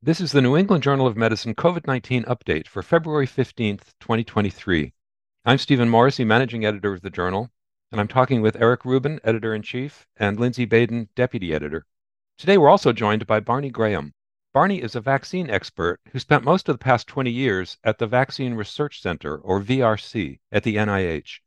This 0.00 0.20
is 0.20 0.30
the 0.30 0.40
New 0.40 0.56
England 0.56 0.84
Journal 0.84 1.08
of 1.08 1.16
Medicine 1.16 1.56
COVID 1.56 1.88
19 1.88 2.22
update 2.26 2.68
for 2.68 2.84
February 2.84 3.26
15th, 3.26 3.94
2023. 3.98 4.94
I'm 5.44 5.58
Stephen 5.58 5.88
Morrissey, 5.88 6.24
managing 6.24 6.64
editor 6.64 6.92
of 6.92 7.00
the 7.00 7.10
journal, 7.10 7.50
and 7.90 8.00
I'm 8.00 8.06
talking 8.06 8.40
with 8.40 8.54
Eric 8.60 8.84
Rubin, 8.84 9.18
editor 9.24 9.52
in 9.52 9.62
chief, 9.62 10.06
and 10.16 10.38
Lindsay 10.38 10.66
Baden, 10.66 11.08
deputy 11.16 11.52
editor. 11.52 11.84
Today, 12.36 12.56
we're 12.58 12.68
also 12.68 12.92
joined 12.92 13.26
by 13.26 13.40
Barney 13.40 13.70
Graham. 13.70 14.14
Barney 14.54 14.80
is 14.80 14.94
a 14.94 15.00
vaccine 15.00 15.50
expert 15.50 15.98
who 16.12 16.20
spent 16.20 16.44
most 16.44 16.68
of 16.68 16.74
the 16.74 16.84
past 16.84 17.08
20 17.08 17.32
years 17.32 17.76
at 17.82 17.98
the 17.98 18.06
Vaccine 18.06 18.54
Research 18.54 19.02
Center, 19.02 19.36
or 19.36 19.60
VRC, 19.60 20.38
at 20.52 20.62
the 20.62 20.76
NIH. 20.76 21.40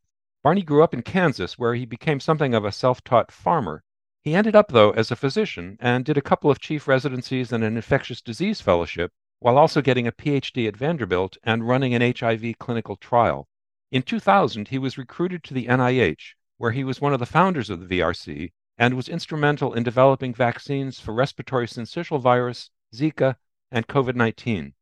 Barney 0.44 0.64
grew 0.64 0.84
up 0.84 0.94
in 0.94 1.04
Kansas, 1.04 1.58
where 1.58 1.76
he 1.76 1.86
became 1.86 2.20
something 2.20 2.54
of 2.54 2.66
a 2.66 2.74
self 2.74 3.02
taught 3.02 3.32
farmer 3.32 3.86
he 4.24 4.36
ended 4.36 4.56
up, 4.56 4.68
though, 4.68 4.92
as 4.92 5.10
a 5.10 5.16
physician 5.16 5.78
and 5.80 6.06
did 6.06 6.16
a 6.16 6.22
couple 6.22 6.52
of 6.52 6.60
chief 6.60 6.88
residencies 6.88 7.52
and 7.52 7.64
an 7.64 7.76
infectious 7.76 8.22
disease 8.22 8.62
fellowship, 8.62 9.12
while 9.40 9.58
also 9.58 9.82
getting 9.82 10.06
a 10.06 10.12
PhD 10.12 10.68
at 10.68 10.78
Vanderbilt 10.78 11.38
and 11.44 11.68
running 11.68 11.96
an 11.96 12.14
HIV 12.16 12.60
clinical 12.60 12.96
trial. 12.98 13.48
In 13.92 14.04
2000, 14.04 14.68
he 14.68 14.78
was 14.78 14.98
recruited 14.98 15.44
to 15.44 15.56
the 15.56 15.66
NIH, 15.66 16.36
where 16.58 16.72
he 16.72 16.84
was 16.84 17.02
one 17.02 17.14
of 17.14 17.20
the 17.20 17.26
founders 17.26 17.72
of 17.72 17.80
the 17.80 18.00
VRC 18.00 18.52
and 18.78 18.94
was 18.94 19.10
instrumental 19.10 19.74
in 19.74 19.82
developing 19.82 20.36
vaccines 20.36 21.00
for 21.00 21.16
respiratory 21.16 21.66
syncytial 21.66 22.22
virus, 22.22 22.70
Zika, 22.94 23.38
and 23.72 23.88
COVID 23.88 24.16
19. 24.16 24.76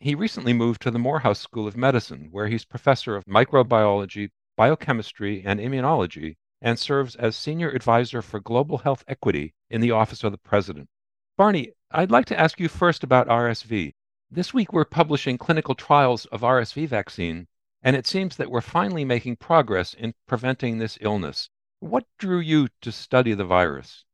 He 0.00 0.14
recently 0.16 0.52
moved 0.52 0.82
to 0.82 0.90
the 0.90 0.98
Morehouse 0.98 1.38
School 1.38 1.68
of 1.68 1.76
Medicine, 1.76 2.28
where 2.32 2.48
he's 2.48 2.64
professor 2.64 3.14
of 3.14 3.24
microbiology, 3.26 4.30
biochemistry, 4.56 5.44
and 5.46 5.60
immunology 5.60 6.38
and 6.62 6.78
serves 6.78 7.16
as 7.16 7.36
Senior 7.36 7.70
Advisor 7.70 8.22
for 8.22 8.40
Global 8.40 8.78
Health 8.78 9.04
Equity 9.08 9.54
in 9.68 9.80
the 9.80 9.90
Office 9.90 10.24
of 10.24 10.32
the 10.32 10.38
President. 10.38 10.88
Barney, 11.36 11.72
I'd 11.90 12.10
like 12.10 12.26
to 12.26 12.38
ask 12.38 12.60
you 12.60 12.68
first 12.68 13.02
about 13.02 13.28
RSV. 13.28 13.94
This 14.30 14.54
week 14.54 14.72
we're 14.72 14.84
publishing 14.84 15.38
clinical 15.38 15.74
trials 15.74 16.26
of 16.26 16.42
RSV 16.42 16.86
vaccine, 16.88 17.46
and 17.82 17.96
it 17.96 18.06
seems 18.06 18.36
that 18.36 18.50
we're 18.50 18.60
finally 18.60 19.04
making 19.04 19.36
progress 19.36 19.94
in 19.94 20.14
preventing 20.26 20.78
this 20.78 20.98
illness. 21.00 21.48
What 21.80 22.04
drew 22.18 22.40
you 22.40 22.68
to 22.82 22.92
study 22.92 23.32
the 23.34 23.44
virus? 23.44 24.04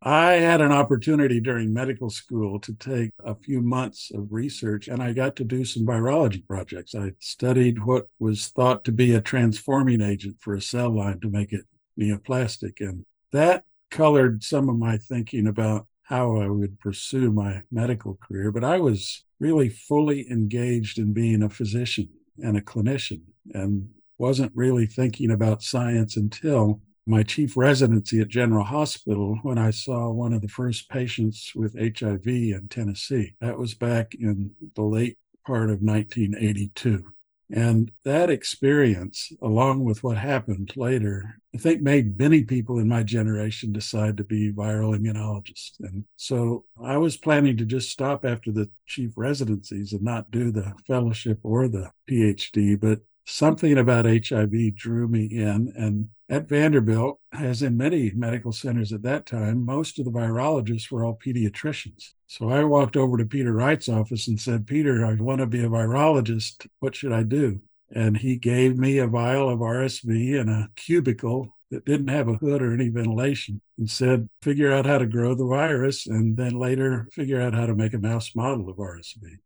I 0.00 0.34
had 0.34 0.60
an 0.60 0.70
opportunity 0.70 1.40
during 1.40 1.74
medical 1.74 2.08
school 2.08 2.60
to 2.60 2.72
take 2.74 3.10
a 3.24 3.34
few 3.34 3.60
months 3.60 4.12
of 4.14 4.32
research 4.32 4.86
and 4.86 5.02
I 5.02 5.12
got 5.12 5.34
to 5.36 5.44
do 5.44 5.64
some 5.64 5.84
virology 5.84 6.46
projects. 6.46 6.94
I 6.94 7.14
studied 7.18 7.84
what 7.84 8.08
was 8.20 8.46
thought 8.46 8.84
to 8.84 8.92
be 8.92 9.12
a 9.12 9.20
transforming 9.20 10.00
agent 10.00 10.36
for 10.38 10.54
a 10.54 10.62
cell 10.62 10.96
line 10.96 11.18
to 11.20 11.28
make 11.28 11.52
it 11.52 11.64
neoplastic. 11.98 12.80
And 12.80 13.04
that 13.32 13.64
colored 13.90 14.42
some 14.42 14.68
of 14.68 14.76
my 14.76 14.96
thinking 14.98 15.46
about 15.46 15.86
how 16.02 16.36
I 16.36 16.48
would 16.48 16.80
pursue 16.80 17.30
my 17.30 17.62
medical 17.70 18.18
career. 18.22 18.50
But 18.50 18.64
I 18.64 18.78
was 18.78 19.24
really 19.40 19.68
fully 19.68 20.30
engaged 20.30 20.98
in 20.98 21.12
being 21.12 21.42
a 21.42 21.50
physician 21.50 22.08
and 22.42 22.56
a 22.56 22.62
clinician 22.62 23.20
and 23.52 23.88
wasn't 24.16 24.52
really 24.54 24.86
thinking 24.86 25.30
about 25.30 25.62
science 25.62 26.16
until 26.16 26.80
my 27.06 27.22
chief 27.22 27.56
residency 27.56 28.20
at 28.20 28.28
General 28.28 28.64
Hospital 28.64 29.38
when 29.42 29.56
I 29.56 29.70
saw 29.70 30.10
one 30.10 30.32
of 30.32 30.42
the 30.42 30.48
first 30.48 30.90
patients 30.90 31.52
with 31.54 31.78
HIV 31.78 32.26
in 32.26 32.68
Tennessee. 32.68 33.34
That 33.40 33.58
was 33.58 33.74
back 33.74 34.14
in 34.14 34.50
the 34.74 34.82
late 34.82 35.16
part 35.46 35.70
of 35.70 35.80
1982. 35.80 37.04
And 37.50 37.90
that 38.04 38.28
experience, 38.28 39.32
along 39.40 39.84
with 39.84 40.04
what 40.04 40.18
happened 40.18 40.72
later, 40.76 41.40
I 41.54 41.58
think 41.58 41.80
made 41.80 42.18
many 42.18 42.44
people 42.44 42.78
in 42.78 42.88
my 42.88 43.02
generation 43.02 43.72
decide 43.72 44.18
to 44.18 44.24
be 44.24 44.52
viral 44.52 44.96
immunologists. 44.96 45.80
And 45.80 46.04
so 46.16 46.66
I 46.82 46.98
was 46.98 47.16
planning 47.16 47.56
to 47.56 47.64
just 47.64 47.90
stop 47.90 48.24
after 48.24 48.52
the 48.52 48.68
chief 48.86 49.12
residencies 49.16 49.94
and 49.94 50.02
not 50.02 50.30
do 50.30 50.52
the 50.52 50.74
fellowship 50.86 51.40
or 51.42 51.68
the 51.68 51.90
PhD, 52.08 52.78
but 52.78 53.00
something 53.24 53.78
about 53.78 54.04
HIV 54.04 54.74
drew 54.74 55.08
me 55.08 55.24
in. 55.24 55.72
And 55.74 56.08
at 56.30 56.48
Vanderbilt, 56.48 57.18
as 57.32 57.62
in 57.62 57.76
many 57.76 58.10
medical 58.14 58.52
centers 58.52 58.92
at 58.92 59.02
that 59.02 59.24
time, 59.24 59.64
most 59.64 59.98
of 59.98 60.04
the 60.04 60.10
virologists 60.10 60.90
were 60.90 61.04
all 61.04 61.18
pediatricians. 61.24 62.12
So 62.26 62.50
I 62.50 62.64
walked 62.64 62.96
over 62.96 63.16
to 63.16 63.24
Peter 63.24 63.52
Wright's 63.52 63.88
office 63.88 64.28
and 64.28 64.38
said, 64.38 64.66
Peter, 64.66 65.06
I 65.06 65.14
want 65.14 65.40
to 65.40 65.46
be 65.46 65.64
a 65.64 65.68
virologist. 65.68 66.66
What 66.80 66.94
should 66.94 67.12
I 67.12 67.22
do? 67.22 67.60
And 67.94 68.18
he 68.18 68.36
gave 68.36 68.76
me 68.76 68.98
a 68.98 69.06
vial 69.06 69.48
of 69.48 69.60
RSV 69.60 70.38
and 70.38 70.50
a 70.50 70.68
cubicle 70.76 71.56
that 71.70 71.86
didn't 71.86 72.08
have 72.08 72.28
a 72.28 72.34
hood 72.34 72.60
or 72.62 72.74
any 72.74 72.88
ventilation 72.88 73.60
and 73.78 73.90
said, 73.90 74.28
figure 74.42 74.72
out 74.72 74.86
how 74.86 74.98
to 74.98 75.06
grow 75.06 75.34
the 75.34 75.46
virus 75.46 76.06
and 76.06 76.36
then 76.36 76.58
later 76.58 77.08
figure 77.12 77.40
out 77.40 77.54
how 77.54 77.66
to 77.66 77.74
make 77.74 77.94
a 77.94 77.98
mouse 77.98 78.34
model 78.34 78.68
of 78.68 78.76
RSV. 78.76 79.38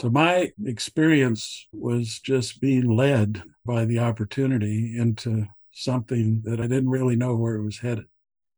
So 0.00 0.08
my 0.08 0.50
experience 0.64 1.66
was 1.72 2.18
just 2.20 2.60
being 2.60 2.96
led 2.96 3.42
by 3.64 3.84
the 3.84 3.98
opportunity 3.98 4.96
into 4.98 5.46
something 5.72 6.42
that 6.44 6.60
I 6.60 6.66
didn't 6.66 6.90
really 6.90 7.16
know 7.16 7.34
where 7.36 7.56
it 7.56 7.64
was 7.64 7.78
headed. 7.78 8.06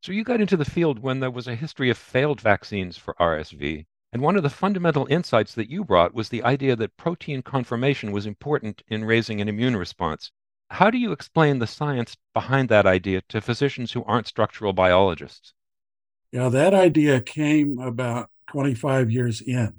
So 0.03 0.13
you 0.13 0.25
got 0.25 0.41
into 0.41 0.57
the 0.57 0.65
field 0.65 0.99
when 0.99 1.21
there 1.21 1.31
was 1.31 1.49
a 1.49 1.55
history 1.55 1.89
of 1.89 1.97
failed 1.97 2.41
vaccines 2.41 2.99
for 2.99 3.15
RSV. 3.19 3.87
And 4.13 4.23
one 4.23 4.37
of 4.37 4.43
the 4.43 4.51
fundamental 4.51 5.07
insights 5.11 5.55
that 5.55 5.71
you 5.71 5.85
brought 5.85 6.15
was 6.15 6.29
the 6.29 6.43
idea 6.45 6.77
that 6.77 6.97
protein 6.97 7.43
conformation 7.43 8.13
was 8.13 8.27
important 8.27 8.83
in 8.87 9.05
raising 9.05 9.41
an 9.41 9.49
immune 9.49 9.77
response. 9.77 10.31
How 10.71 10.91
do 10.91 10.99
you 10.99 11.13
explain 11.13 11.59
the 11.59 11.67
science 11.67 12.17
behind 12.33 12.69
that 12.69 12.87
idea 12.87 13.23
to 13.31 13.41
physicians 13.41 13.93
who 13.93 14.05
aren't 14.05 14.27
structural 14.27 14.73
biologists? 14.73 15.55
Yeah, 16.33 16.49
that 16.49 16.75
idea 16.75 17.21
came 17.21 17.79
about 17.79 18.31
25 18.51 19.11
years 19.11 19.41
in. 19.41 19.75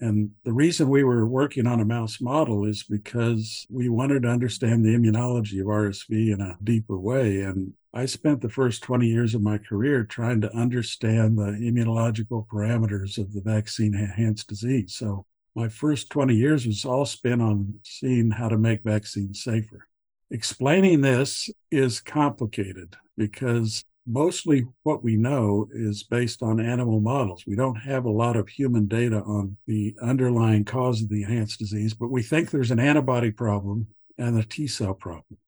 And 0.00 0.30
the 0.44 0.52
reason 0.52 0.88
we 0.88 1.04
were 1.04 1.26
working 1.26 1.66
on 1.66 1.80
a 1.80 1.84
mouse 1.84 2.20
model 2.20 2.64
is 2.64 2.82
because 2.82 3.66
we 3.68 3.88
wanted 3.88 4.22
to 4.22 4.30
understand 4.30 4.84
the 4.84 4.96
immunology 4.96 5.60
of 5.60 5.66
RSV 5.66 6.32
in 6.32 6.40
a 6.40 6.56
deeper 6.64 6.98
way. 6.98 7.42
And 7.42 7.74
I 7.92 8.06
spent 8.06 8.40
the 8.40 8.48
first 8.48 8.82
20 8.82 9.06
years 9.06 9.34
of 9.34 9.42
my 9.42 9.58
career 9.58 10.04
trying 10.04 10.40
to 10.40 10.56
understand 10.56 11.36
the 11.36 11.58
immunological 11.60 12.46
parameters 12.46 13.18
of 13.18 13.32
the 13.32 13.42
vaccine 13.42 13.94
enhanced 13.94 14.48
disease. 14.48 14.94
So 14.94 15.26
my 15.54 15.68
first 15.68 16.08
20 16.10 16.34
years 16.34 16.66
was 16.66 16.84
all 16.84 17.04
spent 17.04 17.42
on 17.42 17.74
seeing 17.82 18.30
how 18.30 18.48
to 18.48 18.56
make 18.56 18.82
vaccines 18.82 19.42
safer. 19.42 19.86
Explaining 20.30 21.00
this 21.00 21.50
is 21.70 22.00
complicated 22.00 22.96
because 23.16 23.84
mostly 24.10 24.66
what 24.82 25.04
we 25.04 25.16
know 25.16 25.68
is 25.72 26.02
based 26.02 26.42
on 26.42 26.60
animal 26.60 27.00
models. 27.00 27.44
We 27.46 27.54
don't 27.54 27.76
have 27.76 28.04
a 28.04 28.10
lot 28.10 28.36
of 28.36 28.48
human 28.48 28.86
data 28.86 29.22
on 29.22 29.56
the 29.66 29.96
underlying 30.02 30.64
cause 30.64 31.02
of 31.02 31.08
the 31.08 31.22
enhanced 31.22 31.58
disease, 31.58 31.94
but 31.94 32.10
we 32.10 32.22
think 32.22 32.50
there's 32.50 32.70
an 32.70 32.80
antibody 32.80 33.30
problem 33.30 33.86
and 34.18 34.38
a 34.38 34.42
T 34.42 34.66
cell 34.66 34.94
problem. 34.94 35.38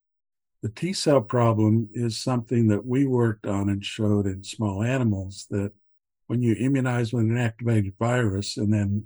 The 0.61 0.69
T 0.69 0.93
cell 0.93 1.21
problem 1.21 1.89
is 1.93 2.17
something 2.17 2.67
that 2.69 2.85
we 2.85 3.05
worked 3.05 3.45
on 3.45 3.69
and 3.69 3.83
showed 3.83 4.25
in 4.25 4.43
small 4.43 4.81
animals 4.81 5.45
that 5.49 5.71
when 6.27 6.41
you 6.41 6.55
immunize 6.55 7.11
with 7.11 7.23
an 7.23 7.37
activated 7.37 7.93
virus 7.99 8.55
and 8.55 8.73
then 8.73 9.05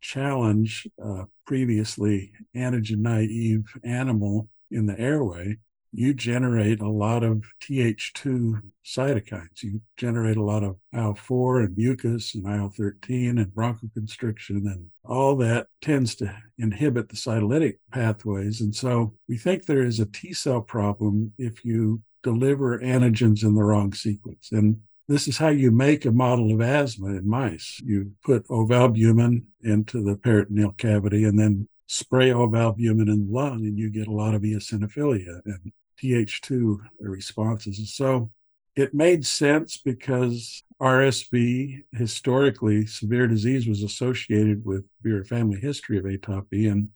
challenge 0.00 0.88
a 0.98 1.24
previously 1.46 2.32
antigen 2.56 2.98
naive 2.98 3.64
animal 3.84 4.48
in 4.70 4.86
the 4.86 4.98
airway, 4.98 5.58
you 5.94 6.12
generate 6.12 6.80
a 6.80 6.88
lot 6.88 7.22
of 7.22 7.44
Th2 7.62 8.60
cytokines. 8.84 9.62
You 9.62 9.80
generate 9.96 10.36
a 10.36 10.42
lot 10.42 10.64
of 10.64 10.76
IL4 10.92 11.66
and 11.66 11.76
mucus 11.76 12.34
and 12.34 12.44
IL13 12.44 13.40
and 13.40 13.46
bronchoconstriction, 13.46 14.66
and 14.66 14.86
all 15.04 15.36
that 15.36 15.68
tends 15.80 16.16
to 16.16 16.34
inhibit 16.58 17.08
the 17.08 17.16
cytolytic 17.16 17.76
pathways. 17.92 18.60
And 18.60 18.74
so 18.74 19.14
we 19.28 19.38
think 19.38 19.64
there 19.64 19.84
is 19.84 20.00
a 20.00 20.06
T 20.06 20.32
cell 20.32 20.60
problem 20.60 21.32
if 21.38 21.64
you 21.64 22.02
deliver 22.22 22.80
antigens 22.80 23.44
in 23.44 23.54
the 23.54 23.62
wrong 23.62 23.92
sequence. 23.92 24.50
And 24.50 24.80
this 25.06 25.28
is 25.28 25.38
how 25.38 25.48
you 25.48 25.70
make 25.70 26.04
a 26.04 26.10
model 26.10 26.52
of 26.52 26.60
asthma 26.60 27.08
in 27.08 27.28
mice. 27.28 27.80
You 27.84 28.12
put 28.24 28.48
ovalbumin 28.48 29.44
into 29.62 30.02
the 30.02 30.16
peritoneal 30.16 30.72
cavity 30.72 31.24
and 31.24 31.38
then 31.38 31.68
spray 31.86 32.30
ovalbumin 32.30 33.08
in 33.08 33.26
the 33.26 33.32
lung, 33.32 33.66
and 33.66 33.78
you 33.78 33.90
get 33.90 34.08
a 34.08 34.12
lot 34.12 34.34
of 34.34 34.42
eosinophilia. 34.42 35.40
And 35.44 35.72
Th2 36.02 36.78
responses. 37.00 37.94
So 37.94 38.30
it 38.76 38.94
made 38.94 39.24
sense 39.24 39.76
because 39.76 40.62
RSV, 40.80 41.84
historically, 41.92 42.86
severe 42.86 43.26
disease 43.26 43.66
was 43.66 43.82
associated 43.82 44.64
with 44.64 44.84
your 45.04 45.24
family 45.24 45.60
history 45.60 45.98
of 45.98 46.04
atopy 46.04 46.70
and 46.70 46.88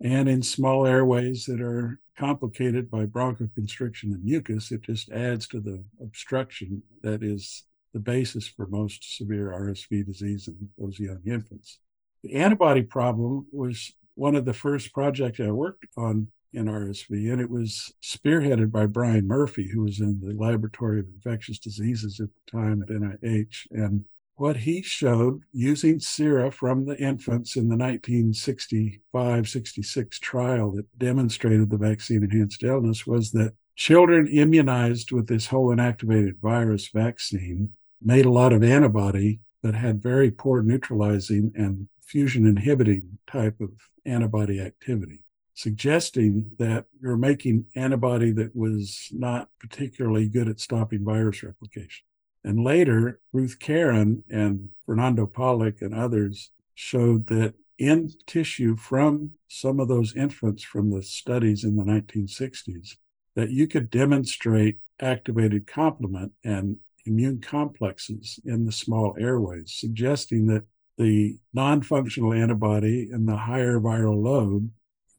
and 0.00 0.28
in 0.28 0.42
small 0.42 0.86
airways 0.86 1.46
that 1.46 1.60
are 1.60 1.98
complicated 2.18 2.90
by 2.90 3.06
bronchoconstriction 3.06 4.04
and 4.04 4.24
mucus, 4.24 4.70
it 4.70 4.82
just 4.82 5.10
adds 5.10 5.46
to 5.48 5.60
the 5.60 5.84
obstruction 6.00 6.82
that 7.02 7.22
is 7.22 7.64
the 7.92 8.00
basis 8.00 8.46
for 8.46 8.66
most 8.66 9.16
severe 9.16 9.52
RSV 9.52 10.04
disease 10.04 10.48
in 10.48 10.68
those 10.76 10.98
young 10.98 11.20
infants. 11.24 11.78
The 12.22 12.34
antibody 12.34 12.82
problem 12.82 13.46
was 13.52 13.92
one 14.14 14.34
of 14.34 14.44
the 14.44 14.52
first 14.52 14.92
projects 14.92 15.40
I 15.40 15.50
worked 15.50 15.86
on 15.96 16.28
in 16.54 16.66
RSV, 16.66 17.32
and 17.32 17.40
it 17.40 17.50
was 17.50 17.92
spearheaded 18.02 18.70
by 18.70 18.86
Brian 18.86 19.26
Murphy, 19.26 19.68
who 19.68 19.82
was 19.82 20.00
in 20.00 20.20
the 20.20 20.34
Laboratory 20.34 21.00
of 21.00 21.06
Infectious 21.06 21.58
Diseases 21.58 22.20
at 22.20 22.28
the 22.28 22.50
time 22.50 22.82
at 22.82 22.88
NIH. 22.88 23.66
And 23.70 24.04
what 24.36 24.56
he 24.56 24.82
showed 24.82 25.42
using 25.52 26.00
sera 26.00 26.50
from 26.50 26.86
the 26.86 26.96
infants 26.98 27.56
in 27.56 27.68
the 27.68 27.76
1965 27.76 29.48
66 29.48 30.18
trial 30.18 30.72
that 30.72 30.98
demonstrated 30.98 31.70
the 31.70 31.76
vaccine 31.76 32.24
enhanced 32.24 32.62
illness 32.62 33.06
was 33.06 33.30
that 33.32 33.54
children 33.76 34.26
immunized 34.26 35.12
with 35.12 35.28
this 35.28 35.46
whole 35.46 35.74
inactivated 35.74 36.40
virus 36.40 36.88
vaccine 36.88 37.70
made 38.02 38.26
a 38.26 38.30
lot 38.30 38.52
of 38.52 38.62
antibody 38.62 39.40
that 39.62 39.74
had 39.74 40.02
very 40.02 40.30
poor 40.30 40.62
neutralizing 40.62 41.52
and 41.54 41.88
fusion 42.02 42.46
inhibiting 42.46 43.18
type 43.26 43.60
of 43.60 43.70
antibody 44.04 44.60
activity, 44.60 45.23
suggesting 45.54 46.50
that 46.58 46.86
you're 47.00 47.16
making 47.16 47.64
antibody 47.76 48.32
that 48.32 48.54
was 48.54 49.08
not 49.12 49.48
particularly 49.58 50.28
good 50.28 50.48
at 50.48 50.60
stopping 50.60 51.04
virus 51.04 51.42
replication. 51.42 52.04
And 52.42 52.62
later, 52.62 53.20
Ruth 53.32 53.58
Karen 53.58 54.22
and 54.28 54.68
Fernando 54.84 55.26
Pollock 55.26 55.80
and 55.80 55.94
others 55.94 56.50
showed 56.74 57.28
that 57.28 57.54
in 57.78 58.10
tissue 58.26 58.76
from 58.76 59.30
some 59.48 59.80
of 59.80 59.88
those 59.88 60.14
infants 60.14 60.62
from 60.62 60.90
the 60.90 61.02
studies 61.02 61.64
in 61.64 61.76
the 61.76 61.84
1960s, 61.84 62.96
that 63.34 63.50
you 63.50 63.66
could 63.66 63.90
demonstrate 63.90 64.78
activated 65.00 65.66
complement 65.66 66.32
and 66.44 66.76
immune 67.06 67.40
complexes 67.40 68.38
in 68.44 68.64
the 68.64 68.72
small 68.72 69.14
airways, 69.18 69.72
suggesting 69.74 70.46
that 70.46 70.64
the 70.96 71.36
non 71.52 71.82
functional 71.82 72.32
antibody 72.32 73.08
and 73.10 73.26
the 73.28 73.36
higher 73.36 73.80
viral 73.80 74.22
load 74.22 74.70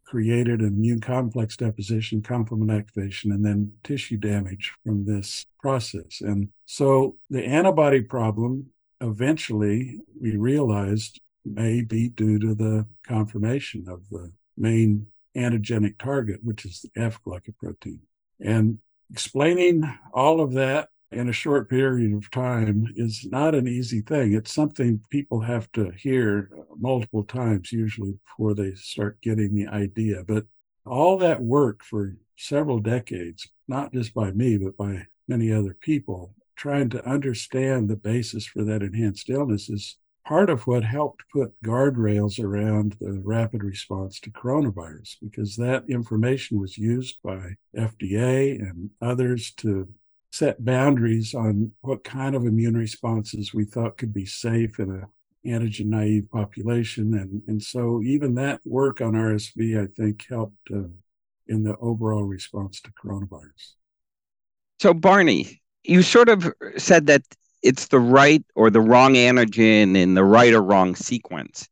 created 0.06 0.62
an 0.62 0.68
immune 0.68 1.00
complex 1.00 1.58
deposition, 1.58 2.22
complement 2.22 2.72
activation, 2.72 3.32
and 3.32 3.44
then 3.44 3.72
tissue 3.84 4.18
damage 4.18 4.72
from 4.84 5.06
this 5.06 5.46
process. 5.62 6.22
And 6.22 6.50
so 6.66 7.18
the 7.30 7.44
antibody 7.44 8.02
problem 8.02 8.68
eventually 9.02 10.00
we 10.20 10.38
realized 10.38 11.20
may 11.44 11.82
be 11.82 12.10
due 12.10 12.40
to 12.40 12.56
the 12.56 12.86
conformation 13.08 13.86
of 13.88 14.02
the 14.10 14.32
main 14.58 15.08
antigenic 15.36 15.98
target, 15.98 16.40
which 16.44 16.66
is 16.66 16.82
the 16.82 17.02
F 17.02 17.20
glycoprotein. 17.24 18.00
And 18.40 18.80
explaining 19.12 19.84
all 20.14 20.42
of 20.42 20.54
that 20.54 20.90
in 21.12 21.30
a 21.30 21.34
short 21.34 21.70
period 21.70 22.14
of 22.14 22.30
time 22.32 22.88
is 22.96 23.26
not 23.30 23.56
an 23.56 23.68
easy 23.68 24.02
thing. 24.02 24.34
It's 24.34 24.54
something 24.54 25.02
people 25.10 25.42
have 25.42 25.72
to 25.74 25.92
hear 25.92 26.50
uh, 26.54 26.64
multiple 26.78 27.24
times, 27.24 27.72
usually, 27.72 28.18
before 28.26 28.54
they 28.54 28.74
start 28.76 29.22
getting 29.22 29.54
the 29.54 29.68
idea. 29.68 30.24
But 30.28 30.46
all 30.86 31.18
that 31.20 31.42
work 31.42 31.84
for 31.84 32.16
several 32.38 32.80
decades, 32.80 33.48
not 33.68 33.94
just 33.94 34.14
by 34.14 34.32
me, 34.32 34.58
but 34.58 34.78
by 34.78 35.08
many 35.28 35.52
other 35.52 35.76
people, 35.80 36.34
trying 36.56 36.90
to 36.90 37.08
understand 37.08 37.90
the 37.90 37.96
basis 37.96 38.46
for 38.46 38.64
that 38.64 38.82
enhanced 38.82 39.30
illness 39.30 39.70
is 39.70 39.98
part 40.26 40.50
of 40.50 40.66
what 40.66 40.84
helped 40.84 41.24
put 41.32 41.54
guardrails 41.62 42.44
around 42.44 42.96
the 43.00 43.22
rapid 43.24 43.64
response 43.64 44.20
to 44.20 44.32
coronavirus 44.32 45.18
because 45.22 45.56
that 45.56 45.84
information 45.88 46.60
was 46.60 46.78
used 46.78 47.18
by 47.24 47.56
FDA 47.78 48.60
and 48.60 48.90
others 49.02 49.52
to 49.58 49.88
set 50.36 50.66
boundaries 50.66 51.34
on 51.34 51.72
what 51.82 52.04
kind 52.04 52.36
of 52.36 52.46
immune 52.46 52.76
responses 52.76 53.54
we 53.54 53.64
thought 53.64 53.98
could 53.98 54.14
be 54.14 54.26
safe 54.26 54.80
in 54.80 54.92
a 54.92 55.48
antigen 55.48 55.86
naive 55.86 56.30
population. 56.30 57.14
And, 57.14 57.42
and 57.48 57.62
so 57.62 58.02
even 58.04 58.36
that 58.36 58.60
work 58.66 59.00
on 59.00 59.14
RSV, 59.14 59.82
I 59.82 59.88
think, 59.96 60.26
helped 60.28 60.58
uh, 60.74 60.90
in 61.48 61.64
the 61.64 61.76
overall 61.78 62.24
response 62.24 62.82
to 62.82 62.92
coronavirus. 62.92 63.74
So, 64.80 64.94
Barney, 64.94 65.62
you 65.84 66.02
sort 66.02 66.28
of 66.28 66.52
said 66.78 67.06
that 67.08 67.22
it's 67.64 67.88
the 67.88 68.00
right 68.00 68.44
or 68.56 68.70
the 68.70 68.82
wrong 68.82 69.14
antigen 69.14 69.96
in 69.96 70.16
the 70.16 70.24
right 70.24 70.54
or 70.54 70.62
wrong 70.62 70.96
sequence 70.96 71.70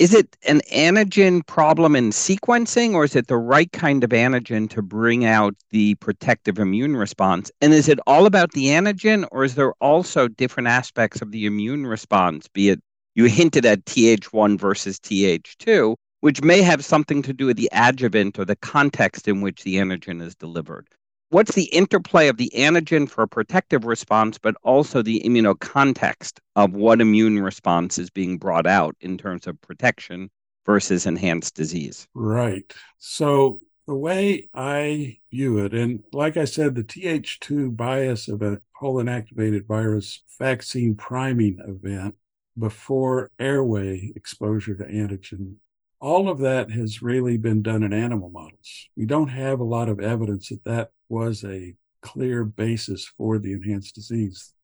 is 0.00 0.14
it 0.14 0.34
an 0.48 0.62
antigen 0.72 1.46
problem 1.46 1.94
in 1.94 2.08
sequencing 2.08 2.94
or 2.94 3.04
is 3.04 3.14
it 3.14 3.26
the 3.26 3.36
right 3.36 3.70
kind 3.72 4.02
of 4.02 4.08
antigen 4.08 4.66
to 4.70 4.80
bring 4.80 5.26
out 5.26 5.54
the 5.72 5.94
protective 5.96 6.58
immune 6.58 6.96
response? 6.96 7.52
And 7.60 7.74
is 7.74 7.86
it 7.86 8.00
all 8.06 8.24
about 8.24 8.52
the 8.52 8.68
antigen 8.68 9.28
or 9.30 9.44
is 9.44 9.56
there 9.56 9.74
also 9.74 10.26
different 10.26 10.68
aspects 10.68 11.20
of 11.20 11.32
the 11.32 11.44
immune 11.44 11.86
response 11.86 12.48
be 12.48 12.70
it 12.70 12.80
you 13.14 13.26
hinted 13.26 13.66
at 13.66 13.84
th1 13.84 14.58
versus 14.58 14.98
th2 14.98 15.94
which 16.20 16.42
may 16.42 16.62
have 16.62 16.82
something 16.82 17.20
to 17.20 17.34
do 17.34 17.44
with 17.44 17.58
the 17.58 17.68
adjuvant 17.74 18.38
or 18.38 18.46
the 18.46 18.56
context 18.56 19.28
in 19.28 19.42
which 19.42 19.64
the 19.64 19.76
antigen 19.76 20.22
is 20.22 20.34
delivered 20.34 20.88
what's 21.30 21.54
the 21.54 21.64
interplay 21.64 22.28
of 22.28 22.36
the 22.36 22.52
antigen 22.54 23.08
for 23.08 23.22
a 23.22 23.28
protective 23.28 23.84
response, 23.84 24.38
but 24.38 24.56
also 24.62 25.02
the 25.02 25.22
immunocontext 25.24 26.38
of 26.56 26.72
what 26.72 27.00
immune 27.00 27.38
response 27.40 27.98
is 27.98 28.10
being 28.10 28.38
brought 28.38 28.66
out 28.66 28.96
in 29.00 29.16
terms 29.16 29.46
of 29.46 29.60
protection 29.60 30.30
versus 30.66 31.06
enhanced 31.06 31.54
disease? 31.54 32.06
Right. 32.14 32.72
So 32.98 33.60
the 33.86 33.94
way 33.94 34.48
I 34.54 35.18
view 35.30 35.58
it, 35.58 35.72
and 35.72 36.04
like 36.12 36.36
I 36.36 36.44
said, 36.44 36.74
the 36.74 36.84
Th2 36.84 37.76
bias 37.76 38.28
of 38.28 38.42
a 38.42 38.60
whole 38.74 38.96
inactivated 38.96 39.66
virus 39.66 40.22
vaccine 40.38 40.94
priming 40.94 41.58
event 41.66 42.14
before 42.58 43.30
airway 43.38 44.12
exposure 44.14 44.74
to 44.74 44.84
antigen 44.84 45.54
all 46.00 46.28
of 46.28 46.38
that 46.38 46.70
has 46.70 47.02
really 47.02 47.36
been 47.36 47.62
done 47.62 47.82
in 47.82 47.92
animal 47.92 48.30
models. 48.30 48.88
We 48.96 49.06
don't 49.06 49.28
have 49.28 49.60
a 49.60 49.64
lot 49.64 49.88
of 49.88 50.00
evidence 50.00 50.48
that 50.48 50.64
that 50.64 50.90
was 51.08 51.44
a 51.44 51.74
clear 52.02 52.44
basis 52.44 53.06
for 53.18 53.38
the 53.38 53.52
enhanced 53.52 53.94
disease. 53.94 54.54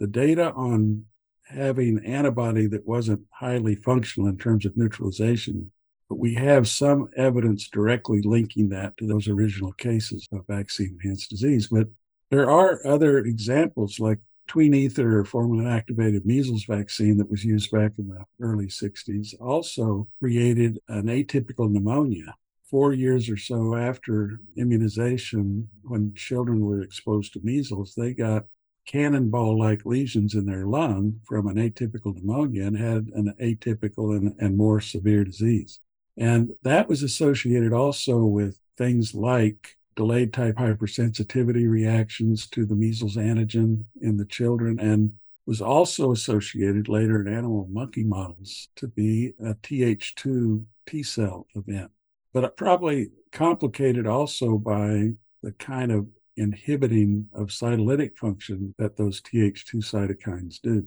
The 0.00 0.06
data 0.06 0.52
on 0.52 1.04
having 1.48 2.04
antibody 2.04 2.66
that 2.68 2.86
wasn't 2.86 3.20
highly 3.30 3.76
functional 3.76 4.28
in 4.28 4.38
terms 4.38 4.64
of 4.66 4.76
neutralization, 4.76 5.70
but 6.08 6.18
we 6.18 6.34
have 6.34 6.68
some 6.68 7.08
evidence 7.16 7.68
directly 7.68 8.22
linking 8.22 8.68
that 8.70 8.96
to 8.96 9.06
those 9.06 9.28
original 9.28 9.72
cases 9.72 10.26
of 10.32 10.46
vaccine 10.48 10.98
enhanced 11.02 11.30
disease. 11.30 11.68
But 11.68 11.88
there 12.30 12.50
are 12.50 12.84
other 12.86 13.18
examples 13.18 14.00
like 14.00 14.18
tween 14.46 14.74
ether 14.74 15.18
or 15.18 15.24
formalin 15.24 15.66
activated 15.66 16.24
measles 16.24 16.64
vaccine 16.64 17.16
that 17.18 17.30
was 17.30 17.44
used 17.44 17.70
back 17.70 17.92
in 17.98 18.08
the 18.08 18.24
early 18.40 18.66
60s 18.66 19.34
also 19.40 20.06
created 20.20 20.78
an 20.88 21.06
atypical 21.06 21.70
pneumonia 21.70 22.34
four 22.70 22.92
years 22.92 23.30
or 23.30 23.36
so 23.36 23.76
after 23.76 24.40
immunization, 24.56 25.68
when 25.82 26.12
children 26.14 26.60
were 26.60 26.82
exposed 26.82 27.32
to 27.32 27.40
measles, 27.42 27.94
they 27.96 28.12
got 28.12 28.44
cannonball 28.86 29.58
like 29.58 29.84
lesions 29.84 30.34
in 30.34 30.46
their 30.46 30.66
lung 30.66 31.20
from 31.24 31.46
an 31.48 31.56
atypical 31.56 32.14
pneumonia 32.14 32.64
and 32.64 32.76
had 32.76 33.06
an 33.14 33.32
atypical 33.40 34.16
and, 34.16 34.34
and 34.38 34.56
more 34.56 34.80
severe 34.80 35.24
disease. 35.24 35.80
And 36.16 36.52
that 36.62 36.88
was 36.88 37.02
associated 37.02 37.72
also 37.72 38.18
with 38.24 38.58
things 38.78 39.14
like 39.14 39.75
delayed 39.96 40.32
type 40.32 40.56
hypersensitivity 40.56 41.68
reactions 41.68 42.46
to 42.48 42.64
the 42.66 42.74
measles 42.74 43.16
antigen 43.16 43.84
in 44.00 44.16
the 44.16 44.26
children 44.26 44.78
and 44.78 45.12
was 45.46 45.60
also 45.60 46.12
associated 46.12 46.88
later 46.88 47.20
in 47.20 47.32
animal 47.32 47.68
monkey 47.70 48.04
models 48.04 48.68
to 48.76 48.88
be 48.88 49.32
a 49.44 49.54
Th2 49.54 50.64
T 50.86 51.02
cell 51.02 51.46
event 51.54 51.90
but 52.36 52.54
probably 52.54 53.08
complicated 53.32 54.06
also 54.06 54.58
by 54.58 55.08
the 55.42 55.52
kind 55.52 55.90
of 55.90 56.06
inhibiting 56.36 57.26
of 57.32 57.48
cytolytic 57.48 58.14
function 58.18 58.74
that 58.76 58.98
those 58.98 59.22
Th2 59.22 59.76
cytokines 59.76 60.60
do. 60.60 60.84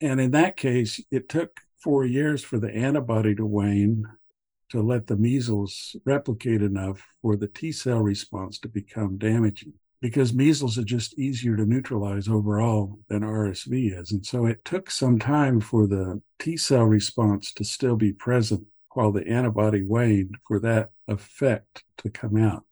And 0.00 0.18
in 0.18 0.30
that 0.30 0.56
case, 0.56 0.98
it 1.10 1.28
took 1.28 1.60
four 1.76 2.06
years 2.06 2.42
for 2.42 2.58
the 2.58 2.74
antibody 2.74 3.34
to 3.34 3.44
wane 3.44 4.06
to 4.70 4.82
let 4.82 5.06
the 5.06 5.16
measles 5.16 5.96
replicate 6.04 6.62
enough 6.62 7.02
for 7.22 7.36
the 7.36 7.48
T 7.48 7.72
cell 7.72 8.00
response 8.00 8.58
to 8.60 8.68
become 8.68 9.18
damaging 9.18 9.74
because 10.00 10.34
measles 10.34 10.78
are 10.78 10.84
just 10.84 11.18
easier 11.18 11.56
to 11.56 11.64
neutralize 11.64 12.28
overall 12.28 12.98
than 13.08 13.22
RSV 13.22 13.98
is. 13.98 14.12
And 14.12 14.24
so 14.24 14.46
it 14.46 14.64
took 14.64 14.90
some 14.90 15.18
time 15.18 15.60
for 15.60 15.86
the 15.86 16.20
T 16.38 16.56
cell 16.56 16.84
response 16.84 17.52
to 17.54 17.64
still 17.64 17.96
be 17.96 18.12
present 18.12 18.66
while 18.92 19.12
the 19.12 19.26
antibody 19.26 19.84
waned 19.84 20.36
for 20.46 20.58
that 20.60 20.90
effect 21.08 21.84
to 21.98 22.10
come 22.10 22.36
out. 22.36 22.64